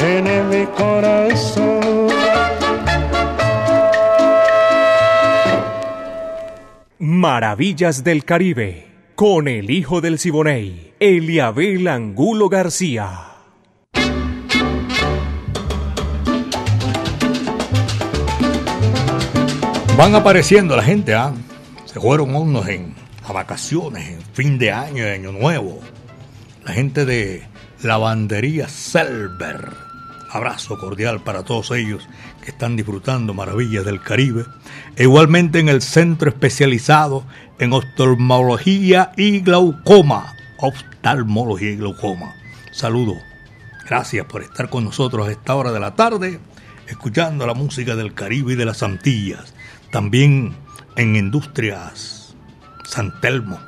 en 0.00 0.48
mi 0.50 0.66
corazón. 0.66 2.08
Maravillas 6.98 8.04
del 8.04 8.26
Caribe, 8.26 8.88
con 9.14 9.48
el 9.48 9.70
hijo 9.70 10.02
del 10.02 10.18
Siboney, 10.18 10.92
Eliabel 11.00 11.88
Angulo 11.88 12.50
García. 12.50 13.10
Van 19.96 20.14
apareciendo 20.14 20.76
la 20.76 20.82
gente, 20.82 21.14
¿ah? 21.14 21.32
Se 21.86 21.98
fueron 22.00 22.34
unos 22.34 22.68
en, 22.68 23.03
a 23.24 23.32
vacaciones, 23.32 24.08
en 24.08 24.22
fin 24.34 24.58
de 24.58 24.70
año, 24.70 25.06
año 25.06 25.32
nuevo. 25.32 25.80
La 26.64 26.72
gente 26.72 27.04
de 27.04 27.42
Lavandería 27.82 28.68
Selber. 28.68 29.70
Abrazo 30.30 30.78
cordial 30.78 31.22
para 31.22 31.44
todos 31.44 31.70
ellos 31.70 32.08
que 32.42 32.50
están 32.50 32.76
disfrutando 32.76 33.34
maravillas 33.34 33.84
del 33.84 34.02
Caribe. 34.02 34.44
E 34.96 35.04
igualmente 35.04 35.60
en 35.60 35.68
el 35.68 35.80
centro 35.80 36.28
especializado 36.28 37.24
en 37.58 37.72
oftalmología 37.72 39.12
y 39.16 39.40
glaucoma. 39.40 40.34
Oftalmología 40.58 41.70
y 41.70 41.76
glaucoma. 41.76 42.34
Saludos. 42.72 43.18
Gracias 43.88 44.26
por 44.26 44.42
estar 44.42 44.68
con 44.70 44.84
nosotros 44.84 45.28
a 45.28 45.30
esta 45.30 45.54
hora 45.54 45.70
de 45.70 45.80
la 45.80 45.94
tarde, 45.94 46.40
escuchando 46.88 47.46
la 47.46 47.54
música 47.54 47.94
del 47.94 48.14
Caribe 48.14 48.54
y 48.54 48.56
de 48.56 48.64
las 48.64 48.82
Antillas. 48.82 49.54
También 49.90 50.54
en 50.96 51.16
Industrias 51.16 52.23
San 52.84 53.20
Telmo. 53.20 53.58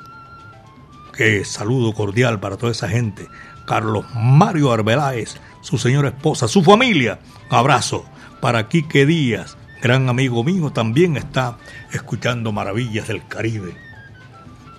Que 1.13 1.45
saludo 1.45 1.93
cordial 1.95 2.41
para 2.41 2.57
toda 2.57 2.73
esa 2.73 2.89
gente. 2.89 3.27
Carlos 3.67 4.05
Mario 4.15 4.71
Arbeláez, 4.73 5.37
su 5.63 5.79
señora 5.79 6.09
esposa, 6.09 6.47
su 6.49 6.63
familia. 6.63 7.19
Abrazo 7.51 8.05
para 8.41 8.69
Quique 8.69 9.07
Díaz, 9.07 9.57
gran 9.83 10.09
amigo 10.09 10.45
mío, 10.45 10.71
también 10.71 11.17
está 11.17 11.57
escuchando 11.93 12.53
Maravillas 12.53 13.09
del 13.09 13.27
Caribe. 13.27 13.75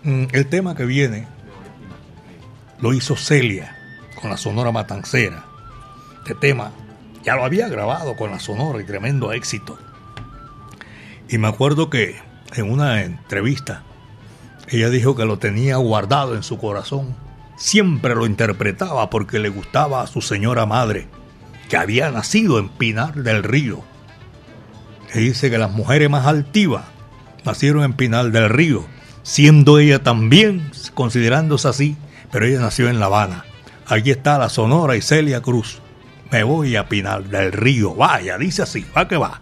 Mm, 0.03 0.25
El 0.31 0.45
tema 0.47 0.75
que 0.75 0.85
viene 0.85 1.27
lo 2.79 2.93
hizo 2.93 3.15
Celia 3.15 3.75
con 4.21 4.29
la 4.29 4.37
Sonora 4.37 4.71
Matancera. 4.71 5.43
este 6.19 6.35
tema. 6.35 6.71
Ya 7.23 7.35
lo 7.35 7.43
había 7.43 7.67
grabado 7.67 8.15
con 8.15 8.31
la 8.31 8.39
Sonora 8.39 8.79
y 8.81 8.85
tremendo 8.85 9.31
éxito. 9.33 9.77
Y 11.29 11.37
me 11.39 11.47
acuerdo 11.47 11.89
que 11.89 12.15
en 12.55 12.71
una 12.71 13.01
entrevista 13.03 13.83
ella 14.69 14.89
dijo 14.89 15.15
que 15.15 15.25
lo 15.25 15.39
tenía 15.39 15.77
guardado 15.77 16.35
en 16.35 16.43
su 16.43 16.57
corazón. 16.57 17.15
Siempre 17.57 18.15
lo 18.15 18.25
interpretaba 18.25 19.09
porque 19.09 19.39
le 19.39 19.49
gustaba 19.49 20.01
a 20.01 20.07
su 20.07 20.21
señora 20.21 20.65
madre, 20.65 21.07
que 21.69 21.77
había 21.77 22.11
nacido 22.11 22.59
en 22.59 22.69
Pinar 22.69 23.15
del 23.15 23.43
Río. 23.43 23.81
Se 25.11 25.19
dice 25.19 25.49
que 25.49 25.57
las 25.57 25.71
mujeres 25.71 26.09
más 26.09 26.27
altivas 26.27 26.85
nacieron 27.45 27.83
en 27.83 27.93
Pinar 27.93 28.31
del 28.31 28.49
Río, 28.49 28.85
siendo 29.23 29.79
ella 29.79 30.03
también, 30.03 30.69
considerándose 30.93 31.69
así, 31.69 31.97
pero 32.31 32.45
ella 32.45 32.59
nació 32.59 32.89
en 32.89 32.99
La 32.99 33.05
Habana. 33.05 33.45
Aquí 33.87 34.11
está 34.11 34.37
la 34.37 34.49
Sonora 34.49 34.97
y 34.97 35.01
Celia 35.01 35.41
Cruz. 35.41 35.79
Me 36.29 36.43
voy 36.43 36.75
a 36.75 36.89
Pinar 36.89 37.23
del 37.23 37.53
Río. 37.53 37.95
Vaya, 37.95 38.37
dice 38.37 38.63
así, 38.63 38.85
va 38.95 39.07
que 39.07 39.15
va. 39.15 39.39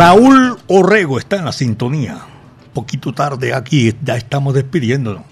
Saúl 0.00 0.56
Orrego 0.66 1.18
está 1.18 1.36
en 1.36 1.44
la 1.44 1.52
sintonía. 1.52 2.22
Poquito 2.72 3.12
tarde 3.12 3.52
aquí, 3.52 3.94
ya 4.02 4.16
estamos 4.16 4.54
despidiéndonos. 4.54 5.24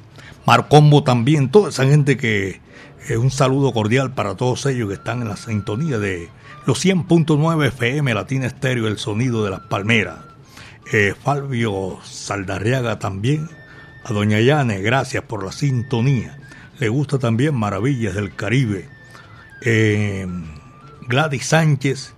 Marcombo 0.44 1.02
también, 1.02 1.50
toda 1.50 1.70
esa 1.70 1.86
gente 1.86 2.18
que 2.18 2.60
eh, 3.08 3.16
un 3.16 3.30
saludo 3.30 3.72
cordial 3.72 4.12
para 4.12 4.34
todos 4.34 4.66
ellos 4.66 4.88
que 4.88 4.96
están 4.96 5.22
en 5.22 5.28
la 5.28 5.38
sintonía 5.38 5.98
de 5.98 6.28
los 6.66 6.84
100.9 6.84 7.66
FM 7.68 8.12
Latina 8.12 8.46
Estéreo, 8.46 8.88
el 8.88 8.98
sonido 8.98 9.42
de 9.42 9.52
las 9.52 9.60
palmeras. 9.60 10.18
Eh, 10.92 11.14
Fabio 11.18 12.00
Saldarriaga 12.04 12.98
también. 12.98 13.48
A 14.04 14.12
Doña 14.12 14.38
Yane, 14.38 14.82
gracias 14.82 15.24
por 15.24 15.46
la 15.46 15.52
sintonía. 15.52 16.36
Le 16.78 16.90
gusta 16.90 17.18
también 17.18 17.54
Maravillas 17.54 18.14
del 18.14 18.34
Caribe. 18.34 18.86
Eh, 19.62 20.26
Gladys 21.08 21.46
Sánchez 21.46 22.12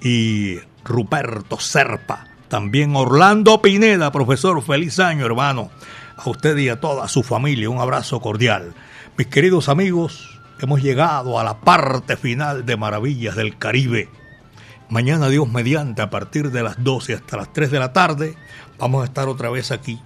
y 0.00 0.60
Ruperto 0.88 1.60
Serpa. 1.60 2.26
También 2.48 2.96
Orlando 2.96 3.60
Pineda, 3.60 4.10
profesor, 4.10 4.62
feliz 4.62 4.98
año, 4.98 5.26
hermano. 5.26 5.70
A 6.16 6.28
usted 6.28 6.56
y 6.56 6.70
a 6.70 6.80
toda 6.80 7.06
su 7.08 7.22
familia, 7.22 7.70
un 7.70 7.78
abrazo 7.78 8.20
cordial. 8.20 8.74
Mis 9.16 9.26
queridos 9.26 9.68
amigos, 9.68 10.40
hemos 10.58 10.82
llegado 10.82 11.38
a 11.38 11.44
la 11.44 11.60
parte 11.60 12.16
final 12.16 12.64
de 12.64 12.76
Maravillas 12.76 13.36
del 13.36 13.58
Caribe. 13.58 14.08
Mañana, 14.88 15.28
Dios 15.28 15.46
mediante, 15.48 16.00
a 16.00 16.08
partir 16.08 16.50
de 16.50 16.62
las 16.62 16.82
12 16.82 17.14
hasta 17.14 17.36
las 17.36 17.52
3 17.52 17.70
de 17.70 17.78
la 17.78 17.92
tarde, 17.92 18.36
vamos 18.78 19.02
a 19.02 19.04
estar 19.04 19.28
otra 19.28 19.50
vez 19.50 19.70
aquí, 19.70 20.00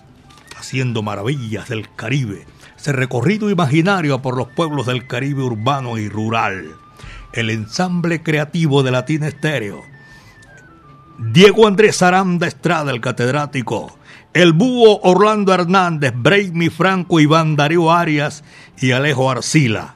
haciendo 0.58 1.02
Maravillas 1.02 1.68
del 1.68 1.94
Caribe. 1.94 2.44
Ese 2.76 2.92
recorrido 2.92 3.48
imaginario 3.48 4.20
por 4.20 4.36
los 4.36 4.48
pueblos 4.48 4.86
del 4.86 5.06
Caribe 5.06 5.44
urbano 5.44 5.96
y 5.98 6.08
rural. 6.08 6.72
El 7.32 7.50
ensamble 7.50 8.24
creativo 8.24 8.82
de 8.82 8.90
Latina 8.90 9.28
Estéreo. 9.28 9.91
Diego 11.30 11.68
Andrés 11.68 12.02
Aranda 12.02 12.48
Estrada, 12.48 12.90
el 12.90 13.00
catedrático. 13.00 13.96
El 14.34 14.52
búho 14.52 14.98
Orlando 15.02 15.54
Hernández, 15.54 16.12
Breimi 16.16 16.68
Franco, 16.68 17.20
Iván 17.20 17.54
Darío 17.54 17.92
Arias 17.92 18.42
y 18.76 18.90
Alejo 18.90 19.30
Arcila. 19.30 19.94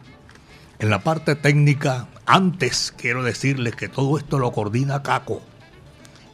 En 0.79 0.89
la 0.89 1.01
parte 1.01 1.35
técnica, 1.35 2.07
antes 2.27 2.95
quiero 2.97 3.25
decirles 3.25 3.75
que 3.75 3.89
todo 3.89 4.19
esto 4.19 4.39
lo 4.39 4.53
coordina 4.53 5.03
Caco. 5.03 5.43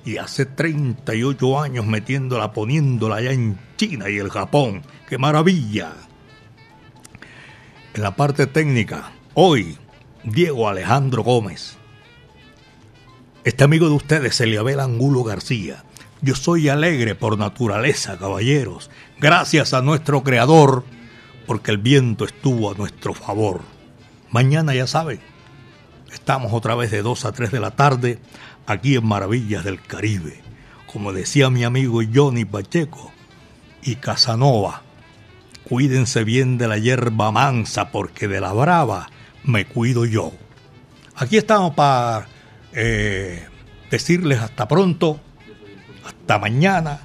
Y 0.04 0.18
hace 0.18 0.44
38 0.44 1.58
años 1.58 1.86
metiéndola, 1.86 2.52
poniéndola 2.52 3.16
allá 3.16 3.32
en 3.32 3.58
China 3.76 4.10
y 4.10 4.18
el 4.18 4.28
Japón. 4.28 4.82
¡Qué 5.08 5.16
maravilla! 5.16 5.94
En 7.94 8.02
la 8.02 8.14
parte 8.14 8.46
técnica, 8.46 9.12
hoy, 9.32 9.78
Diego 10.22 10.68
Alejandro 10.68 11.22
Gómez. 11.22 11.78
Este 13.44 13.64
amigo 13.64 13.88
de 13.88 13.94
ustedes, 13.94 14.40
Eliabel 14.40 14.78
Angulo 14.78 15.24
García. 15.24 15.82
Yo 16.20 16.36
soy 16.36 16.68
alegre 16.68 17.16
por 17.16 17.36
naturaleza, 17.36 18.16
caballeros. 18.16 18.88
Gracias 19.18 19.74
a 19.74 19.82
nuestro 19.82 20.22
creador 20.22 20.84
porque 21.44 21.72
el 21.72 21.78
viento 21.78 22.24
estuvo 22.24 22.70
a 22.70 22.74
nuestro 22.74 23.14
favor. 23.14 23.62
Mañana 24.30 24.76
ya 24.76 24.86
saben, 24.86 25.18
estamos 26.12 26.52
otra 26.52 26.76
vez 26.76 26.92
de 26.92 27.02
2 27.02 27.24
a 27.24 27.32
3 27.32 27.50
de 27.50 27.58
la 27.58 27.72
tarde 27.72 28.20
aquí 28.66 28.94
en 28.94 29.04
Maravillas 29.04 29.64
del 29.64 29.82
Caribe. 29.82 30.40
Como 30.86 31.12
decía 31.12 31.50
mi 31.50 31.64
amigo 31.64 32.00
Johnny 32.14 32.44
Pacheco 32.44 33.10
y 33.82 33.96
Casanova, 33.96 34.82
cuídense 35.68 36.22
bien 36.22 36.58
de 36.58 36.68
la 36.68 36.78
hierba 36.78 37.32
mansa 37.32 37.90
porque 37.90 38.28
de 38.28 38.40
la 38.40 38.52
brava 38.52 39.10
me 39.42 39.66
cuido 39.66 40.04
yo. 40.04 40.30
Aquí 41.16 41.38
estamos 41.38 41.74
para 41.74 42.28
eh, 42.74 43.44
decirles 43.90 44.40
hasta 44.40 44.68
pronto, 44.68 45.20
hasta 46.04 46.38
mañana. 46.38 47.00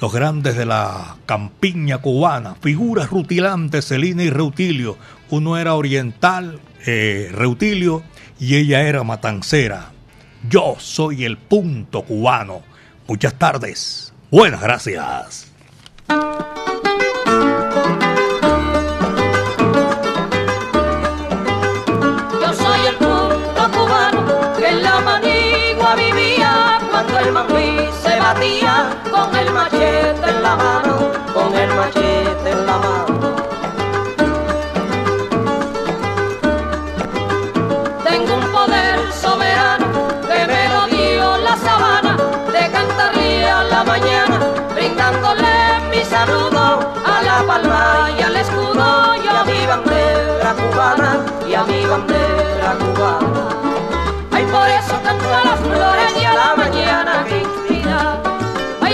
Los 0.00 0.12
grandes 0.12 0.56
de 0.56 0.64
la 0.64 1.16
campiña 1.26 1.98
cubana, 1.98 2.54
figuras 2.60 3.10
rutilantes, 3.10 3.88
Celina 3.88 4.22
y 4.22 4.30
Reutilio. 4.30 4.96
Uno 5.30 5.58
era 5.58 5.74
oriental, 5.74 6.60
eh, 6.86 7.30
Reutilio, 7.32 8.04
y 8.38 8.56
ella 8.56 8.82
era 8.82 9.02
matancera. 9.02 9.90
Yo 10.48 10.76
soy 10.78 11.24
el 11.24 11.36
punto 11.36 12.02
cubano. 12.02 12.62
Muchas 13.08 13.34
tardes. 13.34 14.12
Buenas 14.30 14.60
gracias. 14.60 15.50
El 29.40 29.52
machete 29.52 30.30
en 30.30 30.42
la 30.42 30.56
mano, 30.56 30.94
con 31.34 31.54
el 31.54 31.70
machete 31.74 32.50
en 32.50 32.66
la 32.66 32.76
mano. 32.78 33.14
Tengo 38.04 38.34
un 38.34 38.52
poder 38.52 39.12
soberano 39.12 39.86
que 40.28 40.46
me 40.52 40.68
lo 40.72 40.86
dio 40.86 41.36
la 41.38 41.56
sabana 41.56 42.16
de 42.52 42.70
cantarle 42.70 43.50
a 43.50 43.62
la 43.64 43.84
mañana, 43.84 44.38
brindándole 44.74 45.54
mi 45.90 46.02
saludo 46.04 46.80
a 47.12 47.22
la 47.22 47.46
palma 47.46 48.10
y 48.18 48.22
al 48.22 48.36
escudo 48.36 49.14
y 49.24 49.28
a 49.28 49.44
mi 49.44 49.66
bandera 49.66 50.54
cubana 50.60 51.10
y 51.46 51.54
a 51.54 51.62
mi 51.64 51.86
bandera 51.86 52.70
cubana. 52.80 53.48
Ay, 54.32 54.44
por 54.46 54.68
eso 54.68 54.94
canto 55.04 55.28
a 55.34 55.44
las 55.44 55.60
flores 55.60 56.07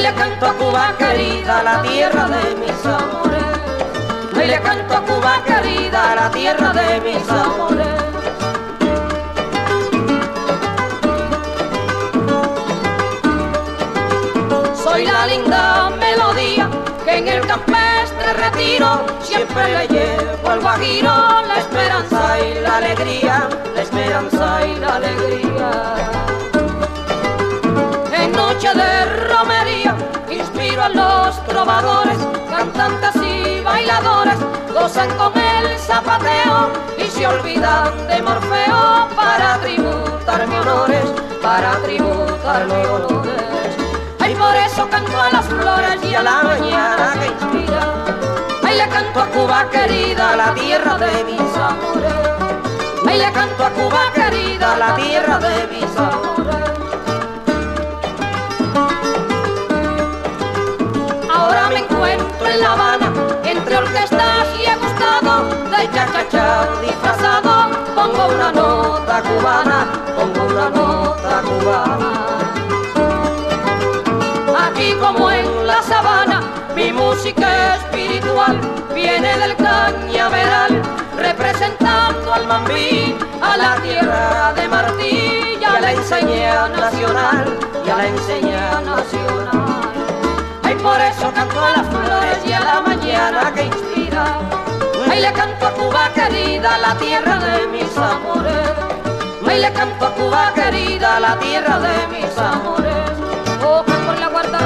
le 0.04 0.12
canto 0.12 0.44
a 0.44 0.52
Cuba 0.52 0.94
querida, 0.98 1.62
la 1.62 1.80
tierra 1.80 2.28
de 2.28 2.54
mis 2.56 2.84
amores. 2.84 3.44
Ay, 4.36 4.48
le 4.48 4.60
canto 4.60 4.94
a 4.94 5.00
Cuba 5.00 5.42
querida, 5.46 6.14
la 6.14 6.30
tierra 6.30 6.72
de 6.74 7.00
mis 7.00 7.30
amores. 7.30 7.86
Soy 14.84 15.06
la 15.06 15.26
linda 15.26 15.90
melodía 15.98 16.68
que 17.06 17.16
en 17.16 17.28
el 17.28 17.46
campestre 17.46 18.28
retiro 18.44 19.06
siempre 19.22 19.62
le 19.78 19.88
llevo 19.88 20.50
al 20.50 20.60
guajiro 20.60 21.14
la 21.48 21.56
esperanza 21.58 22.40
y 22.40 22.60
la 22.60 22.76
alegría, 22.76 23.48
la 23.74 23.80
esperanza 23.80 24.66
y 24.66 24.76
la 24.80 24.96
alegría. 24.96 26.43
A 30.84 30.88
los 30.90 31.44
trovadores, 31.46 32.18
cantantes 32.50 33.16
y 33.16 33.60
bailadores, 33.62 34.36
gozan 34.74 35.08
con 35.16 35.32
el 35.34 35.78
zapateo 35.78 36.72
y 36.98 37.04
se 37.04 37.26
olvidan 37.26 38.06
de 38.06 38.20
Morfeo 38.20 39.08
para 39.16 39.58
tributarme 39.60 40.60
honores, 40.60 41.06
para 41.42 41.78
tributarme 41.78 42.86
honores. 42.86 43.76
Ay, 44.20 44.34
por 44.34 44.54
eso 44.56 44.86
canto 44.90 45.18
a 45.18 45.30
las 45.30 45.46
flores 45.46 46.04
y 46.04 46.14
a 46.14 46.22
la 46.22 46.42
mañana 46.42 47.14
que 47.18 47.26
inspira. 47.28 47.80
Ay, 48.62 48.76
le 48.76 48.88
canto 48.88 49.20
a 49.22 49.26
Cuba 49.28 49.70
querida, 49.70 50.36
la 50.36 50.54
tierra 50.54 50.98
de 50.98 51.24
mis 51.24 51.56
amores. 51.56 52.14
Ay, 53.08 53.18
le 53.18 53.32
canto 53.32 53.64
a 53.64 53.70
Cuba 53.70 54.00
querida, 54.14 54.76
la 54.76 54.94
tierra 54.96 55.38
de 55.38 55.66
mis 55.68 55.96
amores. 55.96 56.43
La 62.60 62.72
Habana, 62.72 63.12
entre 63.42 63.76
orquestas 63.78 64.46
y 64.60 64.64
he 64.64 64.76
gustado 64.76 65.44
de 65.70 65.90
cha-cha-cha 65.90 66.68
disfrazado. 66.80 67.70
Pongo 67.96 68.26
una 68.32 68.52
nota 68.52 69.22
cubana, 69.22 69.86
pongo 70.16 70.44
una 70.46 70.70
nota 70.70 71.42
cubana. 71.42 72.12
Aquí 74.66 74.94
como 75.00 75.30
en 75.30 75.66
la 75.66 75.82
sabana, 75.82 76.42
mi 76.76 76.92
música 76.92 77.74
espiritual 77.76 78.60
viene 78.94 79.36
del 79.36 79.56
cañaveral, 79.56 80.80
representando 81.16 82.34
al 82.34 82.46
mambí, 82.46 83.16
a 83.42 83.56
la 83.56 83.74
tierra 83.82 84.52
de 84.54 84.68
Martí 84.68 85.58
y 85.60 85.64
a 85.64 85.80
la 85.80 85.92
enseña 85.92 86.68
nacional, 86.68 87.58
y 87.84 87.90
a 87.90 87.96
la 87.96 88.06
enseña 88.06 88.80
nacional. 88.80 89.53
Por 90.84 91.00
eso 91.00 91.32
canto 91.32 91.64
a 91.64 91.70
las 91.70 91.86
flores 91.86 92.38
y 92.44 92.52
a 92.52 92.60
la 92.60 92.80
mañana 92.82 93.50
que 93.54 93.64
inspira. 93.64 94.38
Ay, 95.10 95.22
le 95.22 95.32
canto 95.32 95.66
a 95.66 95.70
Cuba 95.72 96.10
querida, 96.14 96.76
la 96.76 96.94
tierra 96.96 97.38
de 97.38 97.66
mis 97.68 97.96
amores. 97.96 98.68
Ay, 99.48 99.60
le 99.62 99.72
canto 99.72 100.04
a 100.04 100.10
Cuba 100.10 100.52
querida, 100.54 101.20
la 101.20 101.38
tierra 101.38 101.78
de 101.80 102.06
mis 102.08 102.36
amores. 102.36 103.10
Oh, 103.64 103.82
por 103.82 104.18
la 104.20 104.28
guarda 104.28 104.58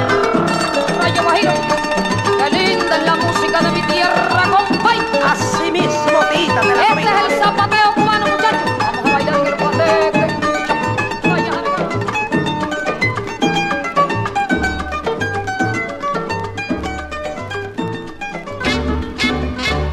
rayo 0.99 1.23
guajiro. 1.23 1.53